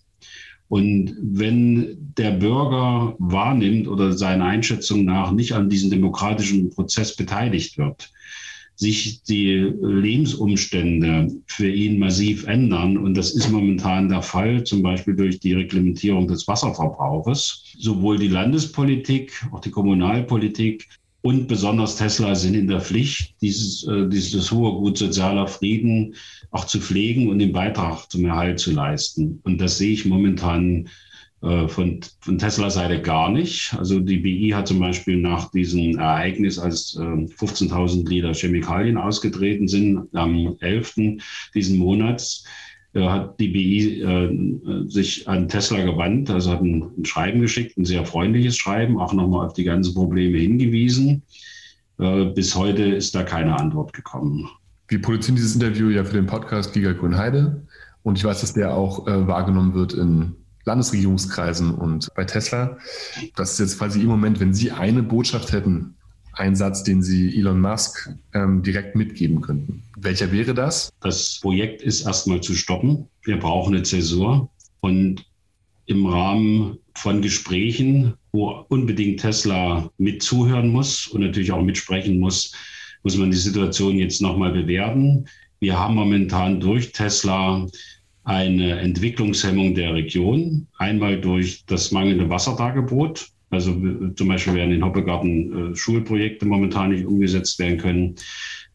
Und 0.68 1.16
wenn 1.20 2.12
der 2.16 2.32
Bürger 2.32 3.14
wahrnimmt 3.18 3.88
oder 3.88 4.12
seiner 4.12 4.46
Einschätzung 4.46 5.04
nach 5.04 5.30
nicht 5.32 5.52
an 5.52 5.68
diesem 5.68 5.90
demokratischen 5.90 6.70
Prozess 6.70 7.14
beteiligt 7.14 7.78
wird, 7.78 8.10
sich 8.76 9.22
die 9.22 9.72
Lebensumstände 9.80 11.32
für 11.46 11.70
ihn 11.70 11.98
massiv 11.98 12.46
ändern. 12.46 12.98
Und 12.98 13.16
das 13.16 13.34
ist 13.34 13.50
momentan 13.50 14.08
der 14.08 14.22
Fall, 14.22 14.64
zum 14.64 14.82
Beispiel 14.82 15.16
durch 15.16 15.40
die 15.40 15.54
Reglementierung 15.54 16.28
des 16.28 16.46
Wasserverbrauches. 16.46 17.74
Sowohl 17.78 18.18
die 18.18 18.28
Landespolitik, 18.28 19.32
auch 19.52 19.60
die 19.60 19.70
Kommunalpolitik 19.70 20.86
und 21.22 21.48
besonders 21.48 21.96
Tesla 21.96 22.36
sind 22.36 22.54
in 22.54 22.68
der 22.68 22.80
Pflicht, 22.80 23.34
dieses, 23.40 23.84
äh, 23.88 24.08
dieses 24.08 24.52
hohe 24.52 24.72
Gut 24.78 24.98
sozialer 24.98 25.48
Frieden 25.48 26.14
auch 26.52 26.66
zu 26.66 26.78
pflegen 26.78 27.28
und 27.28 27.40
den 27.40 27.52
Beitrag 27.52 28.08
zum 28.10 28.26
Erhalt 28.26 28.60
zu 28.60 28.72
leisten. 28.72 29.40
Und 29.42 29.60
das 29.60 29.78
sehe 29.78 29.92
ich 29.92 30.04
momentan 30.04 30.88
von, 31.40 32.00
von 32.20 32.38
Tesla-Seite 32.38 33.02
gar 33.02 33.30
nicht. 33.30 33.74
Also 33.78 34.00
die 34.00 34.16
BI 34.16 34.50
hat 34.50 34.66
zum 34.66 34.80
Beispiel 34.80 35.18
nach 35.18 35.50
diesem 35.50 35.98
Ereignis, 35.98 36.58
als 36.58 36.96
äh, 36.96 37.02
15.000 37.02 38.08
Liter 38.08 38.32
Chemikalien 38.34 38.96
ausgetreten 38.96 39.68
sind, 39.68 40.08
am 40.14 40.56
11. 40.60 41.18
diesen 41.54 41.78
Monats, 41.78 42.44
äh, 42.96 43.06
hat 43.06 43.38
die 43.38 43.48
BI 43.48 44.00
äh, 44.00 44.88
sich 44.88 45.28
an 45.28 45.48
Tesla 45.48 45.84
gewandt, 45.84 46.30
also 46.30 46.50
hat 46.50 46.62
ein, 46.62 46.82
ein, 46.96 47.04
Schreiben 47.04 47.40
geschickt, 47.40 47.76
ein 47.76 47.84
sehr 47.84 48.06
freundliches 48.06 48.56
Schreiben, 48.56 48.98
auch 48.98 49.12
nochmal 49.12 49.46
auf 49.46 49.52
die 49.52 49.64
ganzen 49.64 49.94
Probleme 49.94 50.38
hingewiesen. 50.38 51.22
Äh, 51.98 52.26
bis 52.26 52.54
heute 52.54 52.82
ist 52.82 53.14
da 53.14 53.22
keine 53.22 53.58
Antwort 53.58 53.92
gekommen. 53.92 54.48
Wir 54.88 55.02
produzieren 55.02 55.36
dieses 55.36 55.54
Interview 55.54 55.90
ja 55.90 56.04
für 56.04 56.14
den 56.14 56.26
Podcast 56.26 56.72
Giga 56.72 56.92
Grünheide 56.92 57.66
und 58.02 58.16
ich 58.16 58.24
weiß, 58.24 58.40
dass 58.40 58.54
der 58.54 58.74
auch 58.74 59.06
äh, 59.06 59.26
wahrgenommen 59.26 59.74
wird 59.74 59.92
in 59.92 60.34
Landesregierungskreisen 60.66 61.74
und 61.74 62.12
bei 62.14 62.24
Tesla. 62.24 62.76
Das 63.36 63.52
ist 63.52 63.60
jetzt 63.60 63.78
quasi 63.78 64.00
im 64.00 64.08
Moment, 64.08 64.40
wenn 64.40 64.52
Sie 64.52 64.72
eine 64.72 65.02
Botschaft 65.02 65.52
hätten, 65.52 65.94
ein 66.32 66.54
Satz, 66.54 66.82
den 66.82 67.02
Sie 67.02 67.38
Elon 67.38 67.60
Musk 67.60 68.10
ähm, 68.34 68.62
direkt 68.62 68.94
mitgeben 68.94 69.40
könnten. 69.40 69.82
Welcher 69.96 70.30
wäre 70.32 70.52
das? 70.52 70.90
Das 71.00 71.38
Projekt 71.40 71.80
ist 71.82 72.04
erstmal 72.04 72.40
zu 72.42 72.54
stoppen. 72.54 73.08
Wir 73.22 73.38
brauchen 73.38 73.74
eine 73.74 73.84
Zäsur. 73.84 74.50
Und 74.80 75.24
im 75.86 76.04
Rahmen 76.06 76.78
von 76.94 77.22
Gesprächen, 77.22 78.14
wo 78.32 78.64
unbedingt 78.68 79.20
Tesla 79.20 79.88
mit 79.98 80.22
zuhören 80.22 80.68
muss 80.68 81.06
und 81.06 81.22
natürlich 81.22 81.52
auch 81.52 81.62
mitsprechen 81.62 82.18
muss, 82.18 82.52
muss 83.02 83.16
man 83.16 83.30
die 83.30 83.36
Situation 83.36 83.96
jetzt 83.96 84.20
nochmal 84.20 84.52
bewerten. 84.52 85.26
Wir 85.60 85.78
haben 85.78 85.94
momentan 85.94 86.60
durch 86.60 86.92
Tesla 86.92 87.66
eine 88.26 88.80
Entwicklungshemmung 88.80 89.76
der 89.76 89.94
Region, 89.94 90.66
einmal 90.78 91.20
durch 91.20 91.64
das 91.66 91.92
mangelnde 91.92 92.28
Wasserdargebot. 92.28 93.28
Also 93.50 93.72
zum 94.16 94.28
Beispiel 94.28 94.54
werden 94.54 94.72
in 94.72 94.84
Hoppegarten 94.84 95.72
äh, 95.72 95.76
Schulprojekte 95.76 96.44
momentan 96.44 96.90
nicht 96.90 97.06
umgesetzt 97.06 97.60
werden 97.60 97.78
können. 97.78 98.16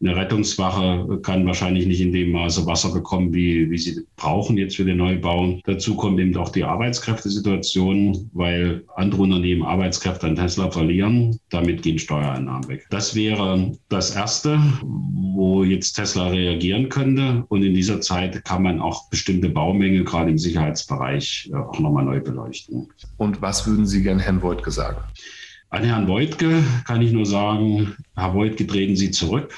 Eine 0.02 0.16
Rettungswache 0.16 1.20
kann 1.22 1.46
wahrscheinlich 1.46 1.86
nicht 1.86 2.00
in 2.00 2.12
dem 2.12 2.32
Maße 2.32 2.66
Wasser 2.66 2.92
bekommen, 2.92 3.32
wie, 3.32 3.70
wie 3.70 3.78
sie 3.78 4.00
brauchen 4.16 4.58
jetzt 4.58 4.74
für 4.74 4.84
den 4.84 4.96
Neubau. 4.96 5.60
Dazu 5.64 5.94
kommt 5.94 6.18
eben 6.18 6.36
auch 6.36 6.48
die 6.48 6.64
Arbeitskräftesituation, 6.64 8.28
weil 8.32 8.82
andere 8.96 9.22
Unternehmen 9.22 9.62
Arbeitskräfte 9.62 10.26
an 10.26 10.34
Tesla 10.34 10.72
verlieren. 10.72 11.38
Damit 11.50 11.82
gehen 11.82 12.00
Steuereinnahmen 12.00 12.66
weg. 12.66 12.84
Das 12.90 13.14
wäre 13.14 13.78
das 13.90 14.16
Erste, 14.16 14.60
wo 14.82 15.62
jetzt 15.62 15.92
Tesla 15.92 16.28
reagieren 16.28 16.88
könnte. 16.88 17.44
Und 17.48 17.62
in 17.62 17.74
dieser 17.74 18.00
Zeit 18.00 18.44
kann 18.44 18.64
man 18.64 18.80
auch 18.80 19.08
bestimmte 19.08 19.50
Baumenge, 19.50 20.02
gerade 20.02 20.30
im 20.30 20.38
Sicherheitsbereich, 20.38 21.48
äh, 21.52 21.56
auch 21.56 21.78
nochmal 21.78 22.04
neu 22.04 22.18
beleuchten. 22.18 22.88
Und 23.18 23.40
was 23.40 23.68
würden 23.68 23.86
Sie 23.86 24.02
gern 24.02 24.18
Herrn 24.18 24.42
Voigtke 24.42 24.72
sagen? 24.72 24.98
An 25.70 25.84
Herrn 25.84 26.08
Voigtke 26.08 26.60
kann 26.86 27.00
ich 27.02 27.12
nur 27.12 27.24
sagen, 27.24 27.94
Herr 28.16 28.34
Voigtke, 28.34 28.66
treten 28.66 28.96
Sie 28.96 29.12
zurück. 29.12 29.54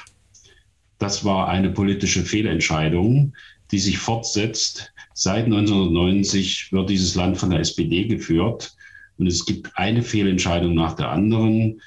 Das 1.05 1.23
war 1.23 1.47
eine 1.47 1.69
politische 1.69 2.23
Fehlentscheidung, 2.23 3.33
die 3.69 3.77
sich 3.79 3.99
fortsetzt, 3.99 4.91
Seit 5.17 5.45
1990 5.45 6.73
wird 6.73 6.89
dieses 6.89 7.15
Land 7.15 7.37
von 7.37 7.49
der 7.49 7.61
SPD 7.61 8.03
geführt 8.03 8.75
und 9.17 9.27
es 9.27 9.45
gibt 9.45 9.71
eine 9.75 10.03
Fehlentscheidung 10.03 10.73
nach 10.73 10.93
der 10.93 11.09
anderen. 11.09 11.79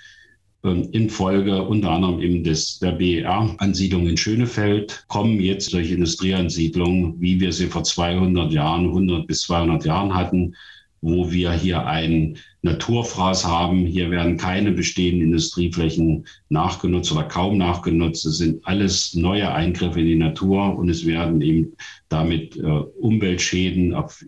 Ähm, 0.64 0.88
Infolge 0.92 1.62
unter 1.62 1.90
anderem 1.90 2.22
eben 2.22 2.42
des, 2.42 2.78
der 2.78 2.92
BER-Ansiedlung 2.92 4.08
in 4.08 4.16
Schönefeld 4.16 5.04
kommen 5.08 5.38
jetzt 5.40 5.70
solche 5.70 5.92
Industrieansiedlungen, 5.92 7.20
wie 7.20 7.38
wir 7.38 7.52
sie 7.52 7.66
vor 7.66 7.84
200 7.84 8.50
Jahren, 8.50 8.86
100 8.86 9.26
bis 9.26 9.42
200 9.42 9.84
Jahren 9.84 10.14
hatten, 10.14 10.54
wo 11.00 11.30
wir 11.30 11.52
hier 11.52 11.86
ein 11.86 12.38
Naturfraß 12.62 13.44
haben. 13.46 13.86
Hier 13.86 14.10
werden 14.10 14.36
keine 14.36 14.72
bestehenden 14.72 15.28
Industrieflächen 15.28 16.26
nachgenutzt 16.48 17.12
oder 17.12 17.24
kaum 17.24 17.56
nachgenutzt. 17.56 18.26
Es 18.26 18.38
sind 18.38 18.66
alles 18.66 19.14
neue 19.14 19.52
Eingriffe 19.52 20.00
in 20.00 20.06
die 20.06 20.16
Natur 20.16 20.76
und 20.76 20.88
es 20.88 21.06
werden 21.06 21.40
eben 21.40 21.76
damit 22.08 22.56
äh, 22.56 22.62
Umweltschäden 22.62 23.94
auf 23.94 24.24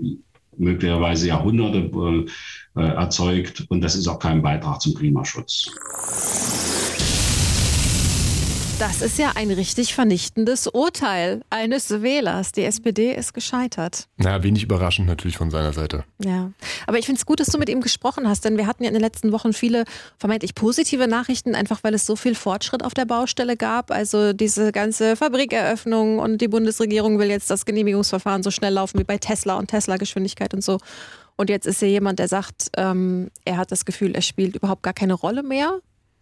möglicherweise 0.56 1.28
Jahrhunderte 1.28 1.90
äh, 2.76 2.80
äh, 2.80 2.94
erzeugt. 2.94 3.64
Und 3.68 3.82
das 3.82 3.96
ist 3.96 4.06
auch 4.06 4.18
kein 4.18 4.42
Beitrag 4.42 4.80
zum 4.80 4.94
Klimaschutz. 4.94 5.70
Das 8.80 9.02
ist 9.02 9.18
ja 9.18 9.32
ein 9.34 9.50
richtig 9.50 9.92
vernichtendes 9.92 10.66
Urteil 10.66 11.42
eines 11.50 12.00
Wählers. 12.00 12.52
Die 12.52 12.64
SPD 12.64 13.12
ist 13.12 13.34
gescheitert. 13.34 14.08
Na, 14.16 14.42
wenig 14.42 14.62
überraschend 14.62 15.06
natürlich 15.06 15.36
von 15.36 15.50
seiner 15.50 15.74
Seite. 15.74 16.04
Ja, 16.18 16.50
aber 16.86 16.98
ich 16.98 17.04
finde 17.04 17.18
es 17.18 17.26
gut, 17.26 17.40
dass 17.40 17.48
du 17.48 17.58
mit 17.58 17.68
ihm 17.68 17.82
gesprochen 17.82 18.26
hast, 18.26 18.46
denn 18.46 18.56
wir 18.56 18.66
hatten 18.66 18.82
ja 18.82 18.88
in 18.88 18.94
den 18.94 19.02
letzten 19.02 19.32
Wochen 19.32 19.52
viele 19.52 19.84
vermeintlich 20.16 20.54
positive 20.54 21.08
Nachrichten, 21.08 21.54
einfach 21.54 21.84
weil 21.84 21.92
es 21.92 22.06
so 22.06 22.16
viel 22.16 22.34
Fortschritt 22.34 22.82
auf 22.82 22.94
der 22.94 23.04
Baustelle 23.04 23.58
gab. 23.58 23.90
Also 23.90 24.32
diese 24.32 24.72
ganze 24.72 25.14
Fabrikeröffnung 25.14 26.18
und 26.18 26.40
die 26.40 26.48
Bundesregierung 26.48 27.18
will 27.18 27.28
jetzt 27.28 27.50
das 27.50 27.66
Genehmigungsverfahren 27.66 28.42
so 28.42 28.50
schnell 28.50 28.72
laufen 28.72 28.98
wie 28.98 29.04
bei 29.04 29.18
Tesla 29.18 29.58
und 29.58 29.68
Tesla-Geschwindigkeit 29.68 30.54
und 30.54 30.64
so. 30.64 30.78
Und 31.36 31.50
jetzt 31.50 31.66
ist 31.66 31.80
hier 31.80 31.90
jemand, 31.90 32.18
der 32.18 32.28
sagt, 32.28 32.70
ähm, 32.78 33.30
er 33.44 33.58
hat 33.58 33.72
das 33.72 33.84
Gefühl, 33.84 34.14
er 34.14 34.22
spielt 34.22 34.56
überhaupt 34.56 34.82
gar 34.82 34.94
keine 34.94 35.12
Rolle 35.12 35.42
mehr 35.42 35.80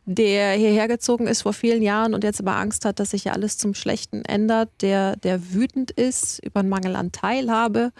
der 0.09 0.53
hierher 0.53 0.89
gezogen 0.89 1.27
ist 1.27 1.43
vor 1.43 1.53
vielen 1.53 1.83
Jahren 1.83 2.15
und 2.15 2.25
jetzt 2.25 2.41
aber 2.41 2.57
Angst 2.57 2.87
hat, 2.87 2.99
dass 2.99 3.11
sich 3.11 3.25
ja 3.25 3.33
alles 3.33 3.59
zum 3.59 3.75
Schlechten 3.75 4.25
ändert, 4.25 4.71
der, 4.81 5.17
der 5.17 5.53
wütend 5.53 5.91
ist 5.91 6.43
über 6.43 6.61
einen 6.61 6.71
Mangel 6.71 6.97
an 6.97 7.13
Teilhabe 7.13 7.93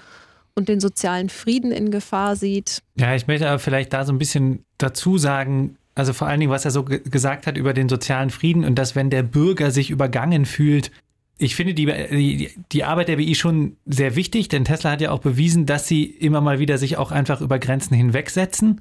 und 0.55 0.71
den 0.71 0.81
sozialen 0.81 1.29
Frieden 1.29 1.71
in 1.71 1.91
Gefahr 1.91 2.35
sieht. 2.35 2.83
Ja, 2.99 3.15
ich 3.15 3.27
möchte 3.27 3.47
aber 3.47 3.59
vielleicht 3.59 3.93
da 3.93 4.07
so 4.07 4.13
ein 4.13 4.19
bisschen 4.19 4.65
dazu 4.79 5.19
sagen, 5.19 5.77
also 5.95 6.15
vor 6.15 6.29
allen 6.29 6.41
Dingen, 6.41 6.51
was 6.51 6.65
er 6.65 6.71
so 6.71 6.83
gesagt 6.85 7.47
hat 7.47 7.59
über 7.59 7.75
den 7.75 7.91
sozialen 7.91 8.31
Frieden 8.31 8.65
und 8.65 8.77
dass, 8.77 8.97
wenn 8.97 9.11
der 9.11 9.23
Bürger 9.23 9.71
sich 9.71 9.91
übergangen 9.91 10.47
fühlt, 10.47 10.91
ich 11.37 11.55
finde 11.55 11.75
die, 11.75 12.51
die 12.73 12.85
Arbeit 12.85 13.09
der 13.09 13.17
BI 13.17 13.35
schon 13.35 13.77
sehr 13.87 14.17
wichtig, 14.17 14.49
denn 14.49 14.65
Tesla 14.65 14.93
hat 14.93 15.01
ja 15.01 15.13
auch 15.13 15.21
bewiesen, 15.21 15.67
dass 15.67 15.87
sie 15.87 16.05
immer 16.05 16.41
mal 16.41 16.59
wieder 16.59 16.79
sich 16.79 16.97
auch 16.97 17.13
einfach 17.13 17.41
über 17.41 17.59
Grenzen 17.59 17.95
hinwegsetzen. 17.95 18.81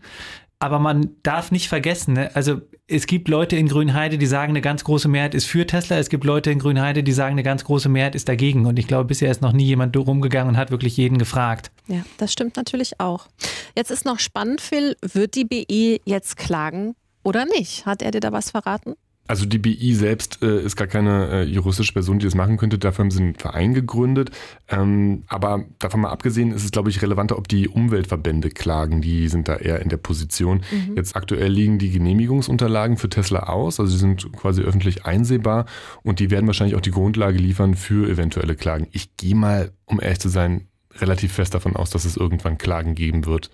Aber 0.60 0.80
man 0.80 1.16
darf 1.22 1.52
nicht 1.52 1.70
vergessen, 1.70 2.14
ne? 2.14 2.32
also 2.34 2.62
es 2.88 3.06
gibt 3.06 3.28
Leute 3.28 3.56
in 3.56 3.68
Grünheide, 3.68 4.18
die 4.18 4.26
sagen, 4.26 4.54
eine 4.54 4.62
ganz 4.62 4.84
große 4.84 5.08
Mehrheit 5.08 5.36
ist 5.36 5.46
für 5.46 5.68
Tesla. 5.68 5.98
Es 5.98 6.10
gibt 6.10 6.24
Leute 6.24 6.50
in 6.50 6.58
Grünheide, 6.58 7.04
die 7.04 7.12
sagen, 7.12 7.34
eine 7.34 7.44
ganz 7.44 7.64
große 7.64 7.90
Mehrheit 7.90 8.16
ist 8.16 8.28
dagegen. 8.28 8.66
Und 8.66 8.80
ich 8.80 8.88
glaube, 8.88 9.06
bisher 9.06 9.30
ist 9.30 9.42
noch 9.42 9.52
nie 9.52 9.66
jemand 9.66 9.96
rumgegangen 9.96 10.56
und 10.56 10.58
hat 10.58 10.72
wirklich 10.72 10.98
jeden 10.98 11.20
gefragt. 11.20 11.72
Ja, 11.88 12.04
das 12.18 12.34
stimmt 12.34 12.56
natürlich 12.56 13.00
auch. 13.00 13.28
Jetzt 13.76 13.92
ist 13.92 14.06
noch 14.06 14.20
spannend, 14.20 14.62
Phil, 14.62 14.96
wird 15.02 15.36
die 15.36 15.46
BI 15.46 16.02
jetzt 16.06 16.38
klagen 16.38 16.96
oder 17.24 17.46
nicht? 17.46 17.86
Hat 17.86 18.02
er 18.02 18.12
dir 18.12 18.22
da 18.22 18.32
was 18.32 18.52
verraten? 18.52 18.96
Also 19.28 19.46
die 19.46 19.58
BI 19.58 19.94
selbst 19.94 20.42
äh, 20.42 20.62
ist 20.62 20.76
gar 20.76 20.88
keine 20.88 21.30
äh, 21.30 21.44
juristische 21.44 21.94
Person, 21.94 22.20
die 22.20 22.26
das 22.26 22.36
machen 22.36 22.58
könnte. 22.58 22.78
Dafür 22.78 23.04
haben 23.04 23.12
sie 23.12 23.22
einen 23.22 23.36
Verein 23.36 23.74
gegründet. 23.74 24.32
Ähm, 24.70 25.24
aber 25.28 25.66
davon 25.80 26.02
mal 26.02 26.10
abgesehen 26.10 26.52
ist 26.52 26.64
es, 26.64 26.72
glaube 26.72 26.90
ich, 26.90 27.02
relevanter, 27.02 27.38
ob 27.38 27.48
die 27.48 27.68
Umweltverbände 27.68 28.50
klagen. 28.50 29.02
Die 29.02 29.28
sind 29.28 29.48
da 29.48 29.58
eher 29.58 29.82
in 29.82 29.90
der 29.90 29.98
Position. 29.98 30.62
Mhm. 30.72 30.96
Jetzt 30.96 31.16
aktuell 31.16 31.52
liegen 31.52 31.78
die 31.78 31.92
Genehmigungsunterlagen 31.92 32.98
für 32.98 33.10
Tesla 33.10 33.44
aus. 33.44 33.80
Also 33.80 33.92
sie 33.92 34.00
sind 34.00 34.32
quasi 34.34 34.62
öffentlich 34.62 35.06
einsehbar 35.06 35.66
und 36.04 36.20
die 36.20 36.32
werden 36.32 36.48
wahrscheinlich 36.48 36.76
auch 36.76 36.82
die 36.82 36.92
Grundlage 36.92 37.38
liefern 37.38 37.76
für 37.76 38.10
eventuelle 38.10 38.56
Klagen. 38.56 38.88
Ich 38.92 39.18
gehe 39.18 39.36
mal, 39.36 39.72
um 39.86 40.02
ehrlich 40.02 40.20
zu 40.20 40.30
sein, 40.30 40.68
relativ 40.96 41.34
fest 41.34 41.54
davon 41.54 41.76
aus, 41.76 41.90
dass 41.90 42.06
es 42.06 42.18
irgendwann 42.18 42.58
Klagen 42.58 42.96
geben 42.96 43.26
wird 43.26 43.52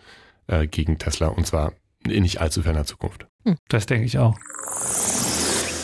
äh, 0.48 0.68
gegen 0.68 0.98
Tesla 0.98 1.28
und 1.28 1.46
zwar 1.46 1.74
in 2.08 2.24
nicht 2.24 2.42
allzu 2.42 2.62
ferner 2.62 2.86
Zukunft. 2.86 3.28
Hm, 3.46 3.58
das 3.70 3.86
denke 3.86 4.06
ich 4.06 4.18
auch. 4.18 4.38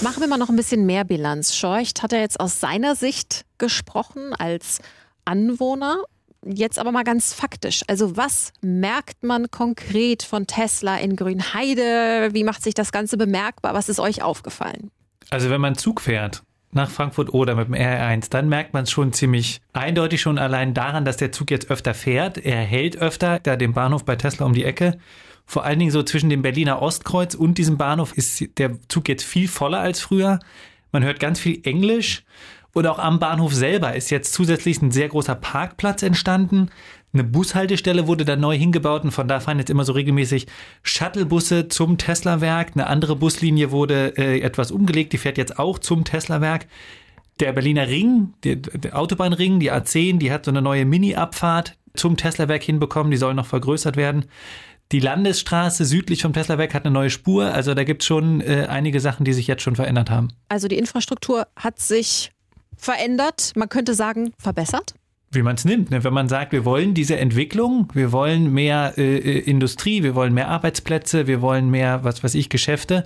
Machen 0.01 0.21
wir 0.21 0.27
mal 0.29 0.37
noch 0.37 0.49
ein 0.49 0.55
bisschen 0.55 0.85
mehr 0.85 1.03
Bilanz. 1.03 1.55
Scheucht 1.55 2.01
hat 2.01 2.13
er 2.13 2.21
jetzt 2.21 2.39
aus 2.39 2.61
seiner 2.61 2.95
Sicht 2.95 3.43
gesprochen 3.57 4.33
als 4.33 4.79
Anwohner. 5.25 6.03
Jetzt 6.45 6.79
aber 6.79 6.93
mal 6.93 7.03
ganz 7.03 7.33
faktisch. 7.33 7.81
Also 7.87 8.15
was 8.15 8.53
merkt 8.61 9.23
man 9.23 9.51
konkret 9.51 10.23
von 10.23 10.47
Tesla 10.47 10.97
in 10.97 11.17
Grünheide? 11.17 12.29
Wie 12.31 12.45
macht 12.45 12.63
sich 12.63 12.73
das 12.73 12.93
Ganze 12.93 13.17
bemerkbar? 13.17 13.73
Was 13.73 13.89
ist 13.89 13.99
euch 13.99 14.21
aufgefallen? 14.21 14.89
Also 15.31 15.49
wenn 15.49 15.59
man 15.59 15.75
Zug 15.75 15.99
fährt 15.99 16.43
nach 16.71 16.89
Frankfurt 16.89 17.33
oder 17.33 17.55
mit 17.55 17.67
dem 17.67 17.73
R1, 17.73 18.29
dann 18.29 18.47
merkt 18.49 18.73
man 18.73 18.83
es 18.83 18.91
schon 18.91 19.13
ziemlich 19.13 19.61
eindeutig 19.73 20.21
schon 20.21 20.37
allein 20.37 20.73
daran, 20.73 21.05
dass 21.05 21.17
der 21.17 21.31
Zug 21.31 21.51
jetzt 21.51 21.71
öfter 21.71 21.93
fährt. 21.93 22.37
Er 22.37 22.61
hält 22.61 22.97
öfter, 22.97 23.39
da 23.39 23.55
den 23.55 23.73
Bahnhof 23.73 24.05
bei 24.05 24.15
Tesla 24.15 24.45
um 24.45 24.53
die 24.53 24.65
Ecke. 24.65 24.99
Vor 25.45 25.65
allen 25.65 25.79
Dingen 25.79 25.91
so 25.91 26.03
zwischen 26.03 26.29
dem 26.29 26.43
Berliner 26.43 26.81
Ostkreuz 26.81 27.33
und 27.33 27.57
diesem 27.57 27.77
Bahnhof 27.77 28.15
ist 28.15 28.57
der 28.59 28.77
Zug 28.87 29.09
jetzt 29.09 29.23
viel 29.23 29.47
voller 29.47 29.79
als 29.79 29.99
früher. 29.99 30.39
Man 30.91 31.03
hört 31.03 31.19
ganz 31.19 31.39
viel 31.39 31.61
Englisch. 31.63 32.23
Und 32.71 32.85
auch 32.85 32.99
am 32.99 33.19
Bahnhof 33.19 33.53
selber 33.53 33.95
ist 33.95 34.11
jetzt 34.11 34.31
zusätzlich 34.33 34.79
ein 34.81 34.91
sehr 34.91 35.09
großer 35.09 35.33
Parkplatz 35.33 36.03
entstanden. 36.03 36.69
Eine 37.11 37.23
Bushaltestelle 37.23 38.07
wurde 38.07 38.23
da 38.23 38.35
neu 38.35 38.57
hingebaut 38.57 39.03
und 39.03 39.11
von 39.11 39.27
da 39.27 39.39
fahren 39.39 39.57
jetzt 39.57 39.69
immer 39.69 39.83
so 39.83 39.93
regelmäßig 39.93 40.47
Shuttlebusse 40.83 41.67
zum 41.67 41.97
Tesla-Werk. 41.97 42.71
Eine 42.75 42.87
andere 42.87 43.15
Buslinie 43.15 43.71
wurde 43.71 44.13
äh, 44.17 44.41
etwas 44.41 44.71
umgelegt, 44.71 45.13
die 45.13 45.17
fährt 45.17 45.37
jetzt 45.37 45.57
auch 45.57 45.79
zum 45.79 46.03
Tesla-Werk. 46.03 46.67
Der 47.39 47.53
Berliner 47.53 47.87
Ring, 47.87 48.33
der, 48.43 48.57
der 48.57 48.97
Autobahnring, 48.97 49.59
die 49.59 49.71
A10, 49.71 50.19
die 50.19 50.31
hat 50.31 50.45
so 50.45 50.51
eine 50.51 50.61
neue 50.61 50.85
Mini-Abfahrt 50.85 51.77
zum 51.95 52.17
Tesla-Werk 52.17 52.61
hinbekommen, 52.63 53.09
die 53.11 53.17
soll 53.17 53.33
noch 53.33 53.47
vergrößert 53.47 53.97
werden. 53.97 54.25
Die 54.91 54.99
Landesstraße 54.99 55.85
südlich 55.85 56.23
vom 56.23 56.33
Tesla 56.33 56.57
Werk 56.57 56.73
hat 56.73 56.85
eine 56.85 56.93
neue 56.93 57.11
Spur. 57.11 57.53
Also 57.53 57.75
da 57.75 57.83
gibt 57.83 58.01
es 58.01 58.07
schon 58.07 58.41
äh, 58.41 58.65
einige 58.67 58.99
Sachen, 58.99 59.23
die 59.23 59.33
sich 59.33 59.45
jetzt 59.45 59.61
schon 59.61 59.75
verändert 59.75 60.09
haben. 60.09 60.29
Also 60.49 60.67
die 60.67 60.79
Infrastruktur 60.79 61.47
hat 61.55 61.79
sich 61.79 62.31
verändert, 62.75 63.51
man 63.55 63.69
könnte 63.69 63.93
sagen 63.93 64.33
verbessert? 64.39 64.95
Wie 65.31 65.43
man 65.43 65.55
es 65.55 65.65
nimmt. 65.65 65.91
Ne? 65.91 66.03
Wenn 66.03 66.13
man 66.13 66.27
sagt, 66.27 66.51
wir 66.51 66.65
wollen 66.65 66.93
diese 66.93 67.17
Entwicklung, 67.17 67.87
wir 67.93 68.11
wollen 68.11 68.51
mehr 68.51 68.93
äh, 68.97 69.17
äh, 69.17 69.39
Industrie, 69.39 70.03
wir 70.03 70.15
wollen 70.15 70.33
mehr 70.33 70.47
Arbeitsplätze, 70.47 71.27
wir 71.27 71.41
wollen 71.41 71.69
mehr, 71.69 72.03
was 72.03 72.23
weiß 72.23 72.35
ich, 72.35 72.49
Geschäfte, 72.49 73.05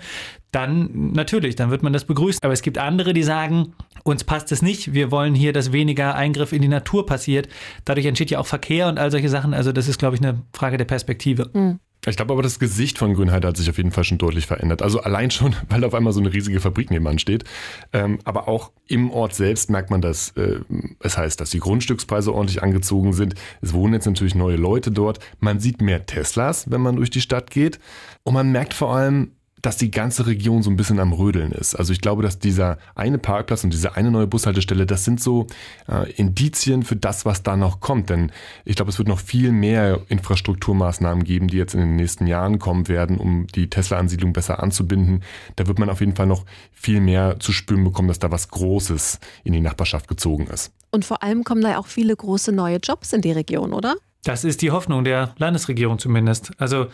dann 0.51 1.11
natürlich, 1.13 1.55
dann 1.55 1.69
wird 1.71 1.83
man 1.83 1.91
das 1.91 2.05
begrüßen. 2.05 2.39
Aber 2.43 2.53
es 2.53 2.61
gibt 2.61 2.77
andere, 2.77 3.13
die 3.13 3.23
sagen, 3.23 3.73
uns 4.03 4.23
passt 4.23 4.51
es 4.51 4.61
nicht, 4.61 4.93
wir 4.93 5.11
wollen 5.11 5.35
hier, 5.35 5.51
dass 5.51 5.73
weniger 5.73 6.15
Eingriff 6.15 6.53
in 6.53 6.61
die 6.61 6.67
Natur 6.67 7.05
passiert. 7.05 7.49
Dadurch 7.85 8.05
entsteht 8.05 8.31
ja 8.31 8.39
auch 8.39 8.47
Verkehr 8.47 8.87
und 8.87 8.99
all 8.99 9.11
solche 9.11 9.29
Sachen. 9.29 9.53
Also 9.53 9.71
das 9.71 9.87
ist, 9.87 9.99
glaube 9.99 10.15
ich, 10.15 10.21
eine 10.21 10.41
Frage 10.53 10.77
der 10.77 10.85
Perspektive. 10.85 11.49
Mhm. 11.53 11.79
Ich 12.05 12.17
glaube 12.17 12.33
aber, 12.33 12.41
das 12.41 12.59
Gesicht 12.59 12.97
von 12.97 13.13
Grünheide 13.13 13.47
hat 13.47 13.55
sich 13.55 13.69
auf 13.69 13.77
jeden 13.77 13.91
Fall 13.91 14.03
schon 14.03 14.17
deutlich 14.17 14.45
verändert. 14.45 14.81
Also 14.81 15.01
allein 15.01 15.31
schon, 15.31 15.55
weil 15.69 15.83
auf 15.83 15.93
einmal 15.93 16.13
so 16.13 16.19
eine 16.19 16.33
riesige 16.33 16.59
Fabrik 16.59 16.91
nebenan 16.91 17.19
steht. 17.19 17.45
Ähm, 17.93 18.19
aber 18.25 18.47
auch 18.47 18.71
im 18.87 19.11
Ort 19.11 19.33
selbst 19.33 19.69
merkt 19.69 19.89
man 19.89 20.01
das. 20.01 20.31
Äh, 20.31 20.59
es 20.99 21.17
heißt, 21.17 21.39
dass 21.39 21.51
die 21.51 21.59
Grundstückspreise 21.59 22.33
ordentlich 22.33 22.61
angezogen 22.61 23.13
sind. 23.13 23.35
Es 23.61 23.73
wohnen 23.73 23.93
jetzt 23.93 24.05
natürlich 24.05 24.35
neue 24.35 24.57
Leute 24.57 24.91
dort. 24.91 25.19
Man 25.39 25.59
sieht 25.59 25.81
mehr 25.81 26.05
Teslas, 26.05 26.69
wenn 26.69 26.81
man 26.81 26.97
durch 26.97 27.09
die 27.09 27.21
Stadt 27.21 27.51
geht. 27.51 27.79
Und 28.23 28.33
man 28.33 28.51
merkt 28.51 28.73
vor 28.73 28.93
allem, 28.93 29.31
dass 29.63 29.77
die 29.77 29.91
ganze 29.91 30.27
Region 30.27 30.61
so 30.61 30.69
ein 30.69 30.75
bisschen 30.75 30.99
am 30.99 31.13
Rödeln 31.13 31.53
ist. 31.53 31.73
Also 31.73 31.93
ich 31.93 32.01
glaube, 32.01 32.21
dass 32.21 32.37
dieser 32.37 32.77
eine 32.95 33.17
Parkplatz 33.17 33.63
und 33.63 33.71
diese 33.71 33.95
eine 33.95 34.11
neue 34.11 34.27
Bushaltestelle, 34.27 34.85
das 34.85 35.05
sind 35.05 35.21
so 35.21 35.47
äh, 35.87 36.11
Indizien 36.11 36.83
für 36.83 36.97
das, 36.97 37.25
was 37.25 37.43
da 37.43 37.55
noch 37.55 37.79
kommt. 37.79 38.09
Denn 38.09 38.31
ich 38.65 38.75
glaube, 38.75 38.91
es 38.91 38.97
wird 38.97 39.07
noch 39.07 39.19
viel 39.19 39.53
mehr 39.53 40.01
Infrastrukturmaßnahmen 40.09 41.23
geben, 41.23 41.47
die 41.47 41.55
jetzt 41.55 41.75
in 41.75 41.79
den 41.79 41.95
nächsten 41.95 42.27
Jahren 42.27 42.59
kommen 42.59 42.89
werden, 42.89 43.17
um 43.17 43.47
die 43.47 43.69
Tesla-Ansiedlung 43.69 44.33
besser 44.33 44.61
anzubinden. 44.61 45.23
Da 45.55 45.65
wird 45.65 45.79
man 45.79 45.89
auf 45.89 46.01
jeden 46.01 46.15
Fall 46.15 46.27
noch 46.27 46.45
viel 46.73 46.99
mehr 46.99 47.39
zu 47.39 47.53
spüren 47.53 47.85
bekommen, 47.85 48.09
dass 48.09 48.19
da 48.19 48.31
was 48.31 48.49
Großes 48.49 49.21
in 49.45 49.53
die 49.53 49.61
Nachbarschaft 49.61 50.09
gezogen 50.09 50.47
ist. 50.47 50.73
Und 50.91 51.05
vor 51.05 51.23
allem 51.23 51.45
kommen 51.45 51.61
da 51.61 51.71
ja 51.71 51.77
auch 51.79 51.87
viele 51.87 52.13
große 52.13 52.51
neue 52.51 52.79
Jobs 52.83 53.13
in 53.13 53.21
die 53.21 53.31
Region, 53.31 53.71
oder? 53.71 53.95
Das 54.23 54.45
ist 54.45 54.61
die 54.61 54.71
Hoffnung 54.71 55.03
der 55.03 55.35
Landesregierung 55.37 55.99
zumindest. 55.99 56.51
Also 56.57 56.87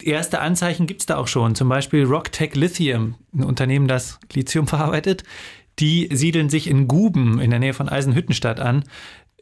erste 0.00 0.40
Anzeichen 0.40 0.86
gibt 0.86 1.00
es 1.00 1.06
da 1.06 1.16
auch 1.16 1.26
schon. 1.26 1.54
Zum 1.56 1.68
Beispiel 1.68 2.04
Rocktech 2.04 2.54
Lithium, 2.54 3.16
ein 3.34 3.42
Unternehmen, 3.42 3.88
das 3.88 4.20
Lithium 4.32 4.66
verarbeitet. 4.68 5.24
Die 5.78 6.08
siedeln 6.12 6.50
sich 6.50 6.68
in 6.68 6.86
Guben 6.86 7.40
in 7.40 7.50
der 7.50 7.58
Nähe 7.58 7.74
von 7.74 7.88
Eisenhüttenstadt 7.88 8.60
an. 8.60 8.84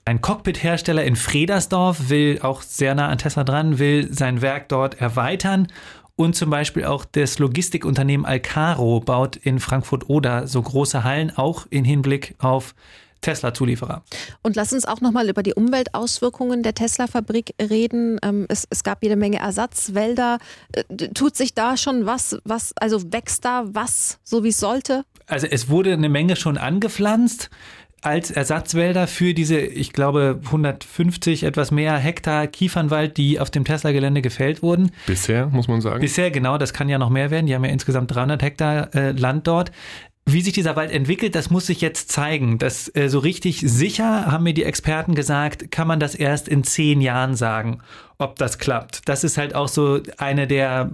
Ein 0.07 0.23
Cockpit-Hersteller 0.23 1.05
in 1.05 1.15
Fredersdorf 1.15 2.09
will 2.09 2.39
auch 2.41 2.63
sehr 2.63 2.95
nah 2.95 3.09
an 3.09 3.19
Tesla 3.19 3.45
dran, 3.45 3.79
will 3.79 4.13
sein 4.13 4.41
Werk 4.41 4.69
dort 4.69 5.01
erweitern. 5.01 5.69
Und 6.17 6.37
zum 6.37 6.51
Beispiel 6.51 6.85
auch 6.85 7.05
das 7.05 7.39
Logistikunternehmen 7.39 8.27
Alcaro 8.27 9.01
baut 9.01 9.37
in 9.37 9.59
Frankfurt-Oder 9.59 10.47
so 10.47 10.61
große 10.63 11.05
Hallen, 11.05 11.37
auch 11.37 11.67
in 11.71 11.85
Hinblick 11.85 12.35
auf 12.39 12.75
Tesla-Zulieferer. 13.21 14.03
Und 14.43 14.57
lass 14.57 14.73
uns 14.73 14.85
auch 14.87 15.01
nochmal 15.01 15.29
über 15.29 15.43
die 15.43 15.55
Umweltauswirkungen 15.55 16.63
der 16.63 16.75
Tesla-Fabrik 16.75 17.55
reden. 17.61 18.19
Ähm, 18.23 18.47
es, 18.49 18.67
es, 18.71 18.83
gab 18.83 19.03
jede 19.03 19.17
Menge 19.17 19.39
Ersatzwälder. 19.39 20.39
Äh, 20.73 20.85
tut 21.09 21.37
sich 21.37 21.55
da 21.55 21.77
schon 21.77 22.07
was, 22.07 22.39
was, 22.45 22.73
also 22.77 23.13
wächst 23.13 23.45
da 23.45 23.65
was, 23.67 24.19
so 24.25 24.45
wie 24.45 24.49
es 24.49 24.61
sollte? 24.61 25.05
Also 25.27 25.47
es 25.47 25.69
wurde 25.69 25.93
eine 25.93 26.09
Menge 26.09 26.37
schon 26.37 26.59
angepflanzt 26.59 27.51
als 28.03 28.31
Ersatzwälder 28.31 29.07
für 29.07 29.35
diese, 29.35 29.59
ich 29.61 29.93
glaube, 29.93 30.41
150 30.47 31.43
etwas 31.43 31.71
mehr 31.71 31.97
Hektar 31.97 32.47
Kiefernwald, 32.47 33.17
die 33.17 33.39
auf 33.39 33.51
dem 33.51 33.65
Tesla-Gelände 33.65 34.23
gefällt 34.23 34.63
wurden. 34.63 34.91
Bisher, 35.07 35.49
muss 35.49 35.69
man 35.69 35.81
sagen. 35.81 36.01
Bisher, 36.01 36.31
genau, 36.31 36.57
das 36.57 36.73
kann 36.73 36.89
ja 36.89 36.99
noch 36.99 37.11
mehr 37.11 37.31
werden. 37.31 37.47
Die 37.47 37.55
haben 37.55 37.65
ja 37.65 37.71
insgesamt 37.71 38.15
300 38.15 38.43
Hektar 38.43 38.95
äh, 38.95 39.11
Land 39.13 39.47
dort. 39.47 39.71
Wie 40.33 40.43
sich 40.43 40.53
dieser 40.53 40.77
Wald 40.77 40.91
entwickelt, 40.91 41.35
das 41.35 41.51
muss 41.51 41.67
sich 41.67 41.81
jetzt 41.81 42.11
zeigen. 42.11 42.59
Das 42.59 42.95
äh, 42.95 43.09
so 43.09 43.19
richtig 43.19 43.61
sicher, 43.61 44.27
haben 44.27 44.45
mir 44.45 44.55
die 44.55 44.65
Experten 44.65 45.15
gesagt, 45.15 45.71
kann 45.71 45.89
man 45.89 46.01
das 46.01 46.15
erst 46.15 46.49
in 46.49 46.63
zehn 46.63 47.01
Jahren 47.01 47.35
sagen, 47.35 47.81
ob 48.19 48.37
das 48.37 48.59
klappt. 48.59 49.09
Das 49.09 49.25
ist 49.25 49.39
halt 49.39 49.55
auch 49.55 49.69
so 49.69 50.01
eine 50.19 50.47
der 50.47 50.91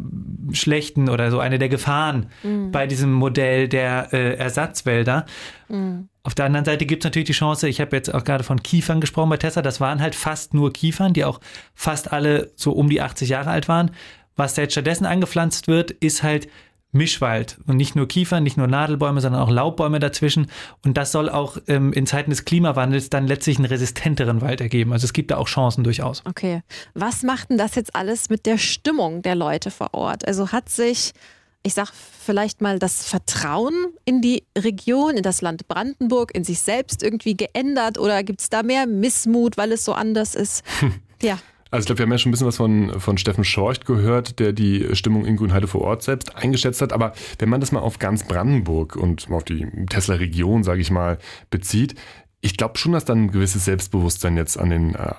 schlechten 0.52 1.08
oder 1.08 1.30
so 1.30 1.40
eine 1.40 1.58
der 1.58 1.68
Gefahren 1.68 2.26
mhm. 2.42 2.70
bei 2.70 2.86
diesem 2.86 3.12
Modell 3.12 3.68
der 3.68 4.12
äh, 4.12 4.34
Ersatzwälder. 4.36 5.26
Mhm. 5.68 6.08
Auf 6.22 6.34
der 6.34 6.46
anderen 6.46 6.64
Seite 6.64 6.86
gibt 6.86 7.04
es 7.04 7.06
natürlich 7.06 7.26
die 7.26 7.32
Chance, 7.32 7.68
ich 7.68 7.80
habe 7.80 7.94
jetzt 7.96 8.12
auch 8.14 8.24
gerade 8.24 8.44
von 8.44 8.62
Kiefern 8.62 9.00
gesprochen 9.00 9.30
bei 9.30 9.36
Tesla, 9.36 9.62
das 9.62 9.80
waren 9.80 10.00
halt 10.00 10.14
fast 10.14 10.54
nur 10.54 10.72
Kiefern, 10.72 11.12
die 11.12 11.24
auch 11.24 11.40
fast 11.74 12.12
alle 12.12 12.50
so 12.56 12.72
um 12.72 12.88
die 12.88 13.00
80 13.00 13.28
Jahre 13.28 13.50
alt 13.50 13.68
waren. 13.68 13.90
Was 14.36 14.54
da 14.54 14.62
jetzt 14.62 14.72
stattdessen 14.72 15.06
angepflanzt 15.06 15.66
wird, 15.66 15.90
ist 15.90 16.22
halt 16.22 16.48
Mischwald 16.92 17.58
und 17.66 17.76
nicht 17.76 17.94
nur 17.94 18.08
Kiefern, 18.08 18.42
nicht 18.42 18.56
nur 18.56 18.66
Nadelbäume, 18.66 19.20
sondern 19.20 19.42
auch 19.42 19.50
Laubbäume 19.50 20.00
dazwischen. 20.00 20.50
Und 20.84 20.96
das 20.96 21.12
soll 21.12 21.28
auch 21.28 21.58
ähm, 21.68 21.92
in 21.92 22.06
Zeiten 22.06 22.30
des 22.30 22.44
Klimawandels 22.44 23.10
dann 23.10 23.26
letztlich 23.26 23.58
einen 23.58 23.66
resistenteren 23.66 24.40
Wald 24.40 24.60
ergeben. 24.60 24.92
Also 24.92 25.04
es 25.04 25.12
gibt 25.12 25.30
da 25.30 25.36
auch 25.36 25.48
Chancen 25.48 25.84
durchaus. 25.84 26.22
Okay. 26.24 26.62
Was 26.94 27.22
macht 27.22 27.50
denn 27.50 27.58
das 27.58 27.74
jetzt 27.74 27.94
alles 27.94 28.30
mit 28.30 28.46
der 28.46 28.58
Stimmung 28.58 29.22
der 29.22 29.34
Leute 29.34 29.70
vor 29.70 29.92
Ort? 29.92 30.26
Also 30.26 30.52
hat 30.52 30.68
sich, 30.68 31.12
ich 31.62 31.74
sag 31.74 31.90
vielleicht 31.92 32.60
mal, 32.60 32.78
das 32.78 33.06
Vertrauen 33.06 33.74
in 34.04 34.22
die 34.22 34.44
Region, 34.56 35.16
in 35.16 35.22
das 35.22 35.42
Land 35.42 35.68
Brandenburg, 35.68 36.34
in 36.34 36.44
sich 36.44 36.60
selbst 36.60 37.02
irgendwie 37.02 37.36
geändert 37.36 37.98
oder 37.98 38.22
gibt 38.22 38.40
es 38.40 38.48
da 38.48 38.62
mehr 38.62 38.86
Missmut, 38.86 39.56
weil 39.56 39.72
es 39.72 39.84
so 39.84 39.92
anders 39.92 40.34
ist? 40.34 40.64
ja. 41.22 41.38
Also 41.70 41.82
ich 41.82 41.86
glaube, 41.86 41.98
wir 41.98 42.02
haben 42.04 42.12
ja 42.12 42.18
schon 42.18 42.30
ein 42.30 42.32
bisschen 42.32 42.46
was 42.46 42.56
von, 42.56 43.00
von 43.00 43.18
Steffen 43.18 43.44
Schorcht 43.44 43.86
gehört, 43.86 44.38
der 44.38 44.52
die 44.52 44.94
Stimmung 44.94 45.24
in 45.24 45.36
Grünheide 45.36 45.66
vor 45.66 45.80
Ort 45.80 46.02
selbst 46.02 46.36
eingeschätzt 46.36 46.80
hat. 46.80 46.92
Aber 46.92 47.12
wenn 47.38 47.48
man 47.48 47.60
das 47.60 47.72
mal 47.72 47.80
auf 47.80 47.98
ganz 47.98 48.26
Brandenburg 48.26 48.94
und 48.96 49.28
auf 49.30 49.44
die 49.44 49.66
Tesla-Region, 49.88 50.62
sage 50.62 50.80
ich 50.80 50.90
mal, 50.90 51.18
bezieht, 51.50 51.96
ich 52.46 52.56
glaube 52.56 52.78
schon, 52.78 52.92
dass 52.92 53.04
dann 53.04 53.24
ein 53.24 53.30
gewisses 53.32 53.64
Selbstbewusstsein 53.64 54.36
jetzt 54.36 54.56
an 54.56 54.70
den, 54.70 54.94
äh, 54.94 55.12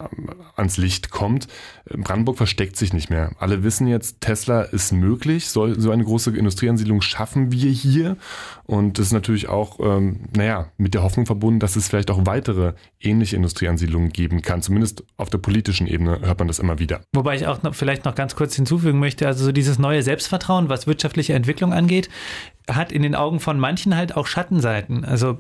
ans 0.56 0.78
Licht 0.78 1.12
kommt. 1.12 1.48
Brandenburg 1.86 2.38
versteckt 2.38 2.78
sich 2.78 2.94
nicht 2.94 3.10
mehr. 3.10 3.32
Alle 3.38 3.64
wissen 3.64 3.86
jetzt, 3.86 4.22
Tesla 4.22 4.62
ist 4.62 4.94
möglich. 4.94 5.50
Soll, 5.50 5.78
so 5.80 5.92
eine 5.92 6.06
große 6.06 6.36
Industrieansiedlung 6.36 7.02
schaffen 7.02 7.52
wir 7.52 7.70
hier. 7.70 8.16
Und 8.64 8.98
das 8.98 9.08
ist 9.08 9.12
natürlich 9.12 9.50
auch, 9.50 9.80
ähm, 9.82 10.22
naja, 10.36 10.72
mit 10.78 10.94
der 10.94 11.04
Hoffnung 11.04 11.26
verbunden, 11.26 11.60
dass 11.60 11.76
es 11.76 11.90
vielleicht 11.90 12.10
auch 12.12 12.26
weitere 12.26 12.74
ähnliche 13.02 13.36
Industrieansiedlungen 13.36 14.10
geben 14.10 14.42
kann. 14.42 14.62
Zumindest 14.62 15.04
auf 15.18 15.30
der 15.30 15.40
politischen 15.40 15.86
Ebene 15.86 16.22
hört 16.22 16.40
man 16.40 16.48
das 16.48 16.60
immer 16.60 16.80
wieder. 16.80 17.02
Wobei 17.14 17.36
ich 17.36 17.46
auch 17.46 17.62
noch, 17.62 17.76
vielleicht 17.76 18.06
noch 18.06 18.16
ganz 18.16 18.38
kurz 18.38 18.56
hinzufügen 18.56 19.00
möchte, 19.00 19.28
also 19.28 19.44
so 19.44 19.52
dieses 19.52 19.80
neue 19.80 20.02
Selbstvertrauen, 20.02 20.70
was 20.70 20.88
wirtschaftliche 20.88 21.34
Entwicklung 21.34 21.74
angeht, 21.74 22.10
hat 22.70 22.92
in 22.92 23.02
den 23.02 23.16
Augen 23.16 23.40
von 23.40 23.60
manchen 23.60 23.96
halt 23.96 24.16
auch 24.16 24.28
Schattenseiten. 24.28 25.06
Also 25.06 25.40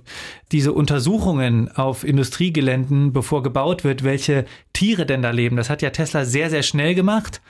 diese 0.51 0.73
Untersuchungen 0.73 1.69
auf 1.69 2.03
Industriegeländen, 2.03 3.11
bevor 3.13 3.43
gebaut 3.43 3.83
wird, 3.83 4.03
welche 4.03 4.45
Tiere 4.73 5.05
denn 5.05 5.21
da 5.21 5.31
leben, 5.31 5.57
das 5.57 5.69
hat 5.69 5.81
ja 5.81 5.89
Tesla 5.89 6.25
sehr, 6.25 6.49
sehr 6.49 6.63
schnell 6.63 6.95
gemacht. 6.95 7.41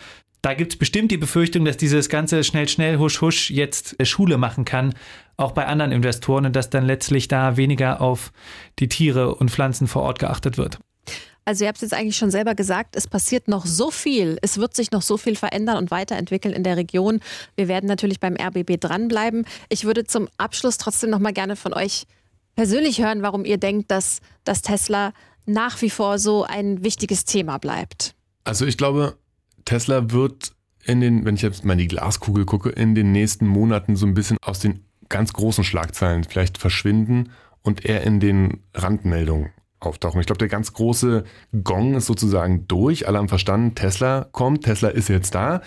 Da 0.42 0.54
gibt 0.54 0.74
es 0.74 0.80
bestimmt 0.80 1.12
die 1.12 1.18
Befürchtung, 1.18 1.66
dass 1.66 1.78
dieses 1.78 2.10
ganze 2.10 2.44
schnell, 2.44 2.68
schnell, 2.68 3.00
husch, 3.00 3.22
husch 3.22 3.50
jetzt 3.50 3.96
Schule 4.06 4.38
machen 4.38 4.66
kann, 4.66 4.94
auch 5.36 5.52
bei 5.52 5.66
anderen 5.66 5.92
Investoren 5.92 6.46
und 6.46 6.56
dass 6.56 6.70
dann 6.70 6.86
letztlich 6.86 7.28
da 7.28 7.58
weniger 7.58 8.02
auf 8.02 8.32
die 8.80 8.88
Tiere 8.88 9.36
und 9.36 9.52
Pflanzen 9.52 9.88
vor 9.88 10.04
Ort 10.04 10.20
geachtet 10.20 10.58
wird. 10.58 10.80
Also 11.48 11.64
ihr 11.64 11.70
habt 11.70 11.78
es 11.78 11.84
jetzt 11.84 11.94
eigentlich 11.94 12.18
schon 12.18 12.30
selber 12.30 12.56
gesagt, 12.56 12.98
es 12.98 13.08
passiert 13.08 13.48
noch 13.48 13.66
so 13.66 13.90
viel, 13.90 14.38
es 14.42 14.58
wird 14.58 14.76
sich 14.76 14.92
noch 14.92 15.02
so 15.02 15.16
viel 15.16 15.38
verändern 15.38 15.78
und 15.78 15.92
weiterentwickeln 15.92 16.54
in 16.54 16.62
der 16.62 16.76
Region. 16.76 17.22
Wir 17.56 17.70
werden 17.70 17.88
natürlich 17.88 18.20
beim 18.20 18.36
RBB 18.36 18.78
dranbleiben. 18.78 19.46
Ich 19.70 19.86
würde 19.86 20.04
zum 20.04 20.28
Abschluss 20.36 20.78
trotzdem 20.78 21.10
noch 21.10 21.20
mal 21.20 21.32
gerne 21.32 21.56
von 21.56 21.74
euch 21.74 22.04
persönlich 22.58 23.02
hören, 23.02 23.22
warum 23.22 23.46
ihr 23.46 23.58
denkt, 23.58 23.92
dass 23.92 24.20
das 24.44 24.62
Tesla 24.62 25.14
nach 25.46 25.82
wie 25.82 25.90
vor 25.90 26.20
so 26.20 26.44
ein 26.44 26.84
wichtiges 26.84 27.24
Thema 27.24 27.60
bleibt. 27.60 28.14
Also 28.44 28.66
ich 28.66 28.78
glaube, 28.78 29.16
Tesla 29.64 30.12
wird 30.12 30.52
in 30.84 31.00
den, 31.00 31.24
wenn 31.24 31.36
ich 31.36 31.44
jetzt 31.44 31.64
mal 31.64 31.74
in 31.74 31.80
die 31.80 31.88
Glaskugel 31.88 32.44
gucke, 32.44 32.72
in 32.72 32.94
den 32.94 33.14
nächsten 33.14 33.48
Monaten 33.48 33.96
so 33.96 34.06
ein 34.06 34.16
bisschen 34.16 34.38
aus 34.42 34.60
den 34.60 34.84
ganz 35.08 35.32
großen 35.32 35.64
Schlagzeilen 35.64 36.26
vielleicht 36.26 36.58
verschwinden 36.58 37.32
und 37.62 37.86
eher 37.86 38.04
in 38.04 38.20
den 38.20 38.66
Randmeldungen 38.74 39.52
auftauchen. 39.80 40.20
Ich 40.20 40.28
glaube, 40.28 40.40
der 40.40 40.48
ganz 40.48 40.74
große 40.74 41.24
Gong 41.64 41.96
ist 41.96 42.08
sozusagen 42.08 42.68
durch. 42.68 43.08
Alle 43.08 43.18
haben 43.18 43.30
verstanden, 43.30 43.76
Tesla 43.76 44.28
kommt, 44.32 44.66
Tesla 44.66 44.90
ist 44.90 45.10
jetzt 45.10 45.36
da. 45.36 45.62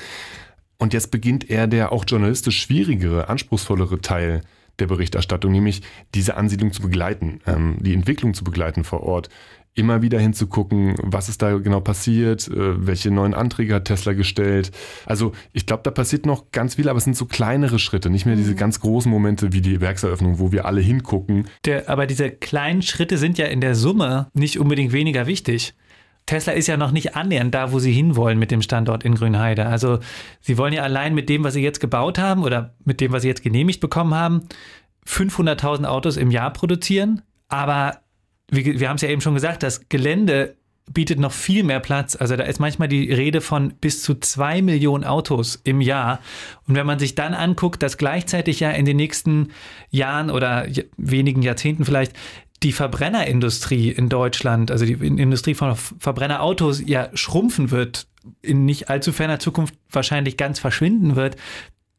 Und 0.79 0.93
jetzt 0.95 1.11
beginnt 1.11 1.49
eher 1.49 1.67
der 1.67 1.93
auch 1.93 2.05
journalistisch 2.07 2.61
schwierigere, 2.61 3.29
anspruchsvollere 3.29 4.01
Teil 4.01 4.41
der 4.79 4.87
Berichterstattung, 4.87 5.53
nämlich 5.53 5.83
diese 6.15 6.37
Ansiedlung 6.37 6.73
zu 6.73 6.83
begleiten, 6.83 7.41
ähm, 7.47 7.77
die 7.81 7.95
Entwicklung 7.95 8.35
zu 8.35 8.45
begleiten 8.45 8.83
vor 8.83 9.03
Ort 9.03 9.29
immer 9.75 10.03
wieder 10.03 10.19
hinzugucken, 10.19 10.95
was 11.03 11.29
ist 11.29 11.43
da 11.43 11.57
genau 11.59 11.81
passiert, 11.81 12.49
äh, 12.49 12.87
welche 12.87 13.11
neuen 13.11 13.35
Anträge 13.35 13.75
hat 13.75 13.85
Tesla 13.87 14.13
gestellt. 14.13 14.73
Also 15.07 15.33
ich 15.53 15.67
glaube, 15.67 15.83
da 15.85 15.91
passiert 15.91 16.27
noch 16.27 16.51
ganz 16.51 16.75
viel, 16.75 16.89
aber 16.89 16.99
es 16.99 17.05
sind 17.05 17.17
so 17.17 17.27
kleinere 17.27 17.79
Schritte, 17.79 18.11
nicht 18.11 18.27
mehr 18.27 18.37
diese 18.37 18.53
mhm. 18.53 18.57
ganz 18.57 18.81
großen 18.81 19.11
Momente 19.11 19.53
wie 19.53 19.61
die 19.61 19.81
Werkseröffnung, 19.81 20.39
wo 20.39 20.53
wir 20.53 20.67
alle 20.67 20.81
hingucken. 20.81 21.49
Der, 21.65 21.89
aber 21.89 22.07
diese 22.07 22.31
kleinen 22.31 22.83
Schritte 22.83 23.17
sind 23.17 23.39
ja 23.39 23.47
in 23.47 23.61
der 23.61 23.75
Summe 23.75 24.29
nicht 24.35 24.59
unbedingt 24.59 24.93
weniger 24.93 25.27
wichtig. 25.27 25.75
Tesla 26.27 26.53
ist 26.53 26.67
ja 26.67 26.77
noch 26.77 26.93
nicht 26.93 27.17
annähernd 27.17 27.55
da, 27.55 27.73
wo 27.73 27.79
sie 27.79 27.93
hinwollen 27.93 28.39
mit 28.39 28.51
dem 28.51 28.63
Standort 28.63 29.05
in 29.05 29.15
Grünheide. 29.15 29.67
Also 29.67 29.99
sie 30.41 30.59
wollen 30.59 30.73
ja 30.73 30.83
allein 30.83 31.15
mit 31.15 31.29
dem, 31.29 31.43
was 31.45 31.55
sie 31.55 31.63
jetzt 31.63 31.81
gebaut 31.81 32.19
haben 32.19 32.45
oder 32.45 32.75
mit 32.85 33.01
dem, 33.01 33.13
was 33.13 33.23
sie 33.23 33.29
jetzt 33.29 33.43
genehmigt 33.43 33.81
bekommen 33.81 34.15
haben, 34.15 34.43
500.000 35.07 35.87
Autos 35.87 36.17
im 36.17 36.31
Jahr 36.31 36.53
produzieren. 36.53 37.23
Aber 37.49 37.99
wir, 38.51 38.81
wir 38.81 38.89
haben 38.89 38.97
es 38.97 39.03
ja 39.03 39.09
eben 39.09 39.21
schon 39.21 39.35
gesagt, 39.35 39.63
das 39.63 39.89
Gelände 39.89 40.57
bietet 40.93 41.21
noch 41.21 41.33
viel 41.33 41.63
mehr 41.63 41.81
Platz. 41.81 42.17
Also 42.17 42.37
da 42.37 42.45
ist 42.45 42.59
manchmal 42.59 42.89
die 42.89 43.13
Rede 43.13 43.41
von 43.41 43.75
bis 43.81 44.03
zu 44.03 44.15
zwei 44.17 44.61
Millionen 44.61 45.05
Autos 45.05 45.61
im 45.63 45.81
Jahr. 45.81 46.21
Und 46.67 46.75
wenn 46.75 46.87
man 46.87 46.99
sich 46.99 47.15
dann 47.15 47.35
anguckt, 47.35 47.83
dass 47.83 47.97
gleichzeitig 47.97 48.61
ja 48.61 48.71
in 48.71 48.85
den 48.85 48.97
nächsten 48.97 49.51
Jahren 49.91 50.31
oder 50.31 50.67
wenigen 50.97 51.43
Jahrzehnten 51.43 51.85
vielleicht 51.85 52.13
die 52.63 52.73
Verbrennerindustrie 52.73 53.91
in 53.91 54.09
Deutschland, 54.09 54.71
also 54.71 54.85
die 54.85 54.93
Industrie 54.93 55.55
von 55.55 55.77
Verbrennerautos 55.77 56.83
ja 56.85 57.09
schrumpfen 57.15 57.71
wird, 57.71 58.07
in 58.43 58.65
nicht 58.65 58.91
allzu 58.91 59.13
ferner 59.13 59.39
Zukunft 59.39 59.75
wahrscheinlich 59.91 60.37
ganz 60.37 60.59
verschwinden 60.59 61.17
wird, 61.17 61.37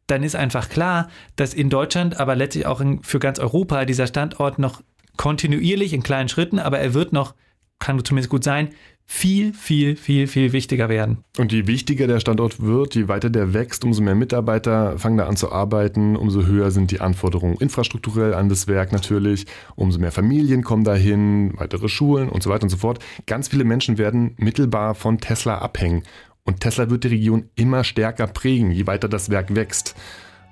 dann 0.05 0.23
ist 0.23 0.35
einfach 0.35 0.69
klar, 0.69 1.09
dass 1.35 1.53
in 1.53 1.69
Deutschland, 1.69 2.19
aber 2.19 2.35
letztlich 2.35 2.65
auch 2.65 2.81
in, 2.81 3.01
für 3.01 3.19
ganz 3.19 3.39
Europa 3.39 3.85
dieser 3.85 4.07
Standort 4.07 4.59
noch 4.59 4.81
kontinuierlich 5.17 5.93
in 5.93 6.03
kleinen 6.03 6.29
Schritten, 6.29 6.59
aber 6.59 6.79
er 6.79 6.93
wird 6.93 7.13
noch, 7.13 7.35
kann 7.79 8.03
zumindest 8.03 8.29
gut 8.29 8.43
sein, 8.43 8.69
viel, 9.05 9.53
viel, 9.53 9.97
viel, 9.97 10.25
viel 10.25 10.53
wichtiger 10.53 10.87
werden. 10.87 11.25
Und 11.37 11.51
je 11.51 11.67
wichtiger 11.67 12.07
der 12.07 12.21
Standort 12.21 12.61
wird, 12.61 12.95
je 12.95 13.09
weiter 13.09 13.29
der 13.29 13.53
wächst, 13.53 13.83
umso 13.83 14.01
mehr 14.01 14.15
Mitarbeiter 14.15 14.97
fangen 14.97 15.17
da 15.17 15.27
an 15.27 15.35
zu 15.35 15.51
arbeiten, 15.51 16.15
umso 16.15 16.45
höher 16.45 16.71
sind 16.71 16.91
die 16.91 17.01
Anforderungen 17.01 17.57
infrastrukturell 17.57 18.33
an 18.33 18.47
das 18.47 18.67
Werk 18.67 18.93
natürlich, 18.93 19.47
umso 19.75 19.99
mehr 19.99 20.13
Familien 20.13 20.63
kommen 20.63 20.85
dahin, 20.85 21.53
weitere 21.57 21.89
Schulen 21.89 22.29
und 22.29 22.41
so 22.41 22.49
weiter 22.49 22.63
und 22.63 22.69
so 22.69 22.77
fort. 22.77 22.99
Ganz 23.25 23.49
viele 23.49 23.65
Menschen 23.65 23.97
werden 23.97 24.33
mittelbar 24.37 24.95
von 24.95 25.17
Tesla 25.17 25.57
abhängen. 25.57 26.03
Und 26.43 26.61
Tesla 26.61 26.89
wird 26.89 27.03
die 27.03 27.09
Region 27.09 27.49
immer 27.55 27.83
stärker 27.83 28.27
prägen, 28.27 28.71
je 28.71 28.87
weiter 28.87 29.09
das 29.09 29.29
Werk 29.29 29.53
wächst. 29.55 29.93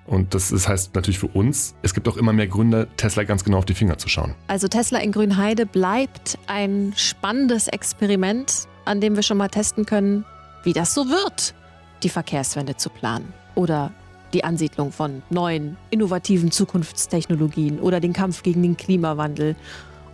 Und 0.10 0.34
das, 0.34 0.50
das 0.50 0.68
heißt 0.68 0.96
natürlich 0.96 1.20
für 1.20 1.28
uns, 1.28 1.76
es 1.84 1.94
gibt 1.94 2.08
auch 2.08 2.18
immer 2.18 2.34
mehr 2.34 2.48
Gründe, 2.48 2.88
Tesla 2.98 3.24
ganz 3.24 3.44
genau 3.44 3.60
auf 3.60 3.66
die 3.66 3.76
Finger 3.76 4.00
zu 4.00 4.10
schauen. 4.10 4.34
Also 4.48 4.68
Tesla 4.68 5.00
in 5.00 5.12
Grünheide 5.12 5.68
bleibt 5.68 6.40
ein 6.48 6.94
spannendes 6.96 7.68
Experiment, 7.68 8.68
an 8.86 9.02
dem 9.02 9.16
wir 9.16 9.22
schon 9.22 9.38
mal 9.38 9.50
testen 9.50 9.86
können, 9.86 10.26
wie 10.64 10.74
das 10.74 10.96
so 10.96 11.10
wird, 11.10 11.54
die 12.02 12.10
Verkehrswende 12.10 12.76
zu 12.76 12.90
planen 12.90 13.32
oder 13.54 13.92
die 14.34 14.44
Ansiedlung 14.44 14.92
von 14.92 15.22
neuen, 15.30 15.78
innovativen 15.92 16.52
Zukunftstechnologien 16.52 17.80
oder 17.80 18.00
den 18.00 18.14
Kampf 18.14 18.42
gegen 18.42 18.64
den 18.64 18.78
Klimawandel. 18.78 19.56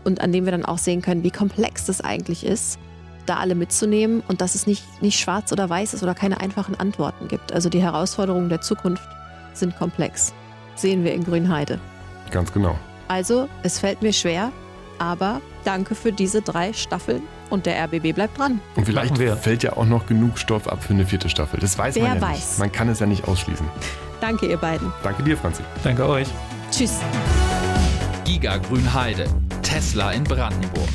Und 0.04 0.20
an 0.20 0.34
dem 0.34 0.44
wir 0.44 0.52
dann 0.52 0.66
auch 0.66 0.78
sehen 0.78 1.02
können, 1.02 1.24
wie 1.24 1.32
komplex 1.32 1.86
das 1.86 2.02
eigentlich 2.02 2.46
ist, 2.46 2.80
da 3.26 3.38
alle 3.38 3.56
mitzunehmen 3.56 4.22
und 4.28 4.42
dass 4.42 4.56
es 4.56 4.68
nicht, 4.68 4.84
nicht 5.02 5.20
schwarz 5.20 5.54
oder 5.54 5.70
weiß 5.70 5.94
ist 5.94 6.04
oder 6.04 6.14
keine 6.14 6.42
einfachen 6.42 6.76
Antworten 6.76 7.30
gibt. 7.30 7.54
Also 7.54 7.70
die 7.70 7.82
Herausforderungen 7.82 8.50
der 8.50 8.62
Zukunft 8.62 9.04
sind 9.58 9.78
komplex. 9.78 10.34
Sehen 10.76 11.04
wir 11.04 11.14
in 11.14 11.24
Grünheide. 11.24 11.80
Ganz 12.32 12.52
genau. 12.52 12.78
Also, 13.08 13.48
es 13.64 13.80
fällt 13.80 14.02
mir 14.02 14.14
schwer, 14.14 14.52
Aber 14.98 15.42
danke 15.66 15.94
für 15.94 16.12
diese 16.14 16.42
drei 16.42 16.72
Staffeln 16.74 17.22
und 17.50 17.66
der 17.66 17.84
RBB 17.84 18.14
bleibt 18.16 18.38
dran. 18.40 18.62
Und 18.76 18.86
vielleicht 18.86 19.18
fällt 19.18 19.62
ja 19.64 19.74
auch 19.74 19.86
noch 19.86 20.06
genug 20.08 20.40
Stoff 20.40 20.68
ab 20.68 20.84
für 20.84 20.94
eine 20.94 21.06
vierte 21.06 21.28
Staffel. 21.30 21.60
Das 21.60 21.78
weiß 21.78 21.96
Wer 21.96 22.04
man 22.04 22.16
ja 22.16 22.22
weiß. 22.22 22.36
nicht. 22.36 22.60
Man 22.60 22.72
kann 22.72 22.88
es 22.90 23.00
ja 23.00 23.06
nicht 23.06 23.28
ausschließen. 23.28 23.68
Danke, 24.22 24.46
ihr 24.48 24.58
beiden. 24.58 24.92
Danke 25.04 25.24
dir, 25.24 25.38
Franzi. 25.38 25.64
Danke 25.84 26.08
euch. 26.08 26.28
Tschüss. 26.72 27.00
Giga 28.24 28.58
Grünheide. 28.58 29.26
Tesla 29.62 30.12
in 30.12 30.24
Brandenburg. 30.24 30.90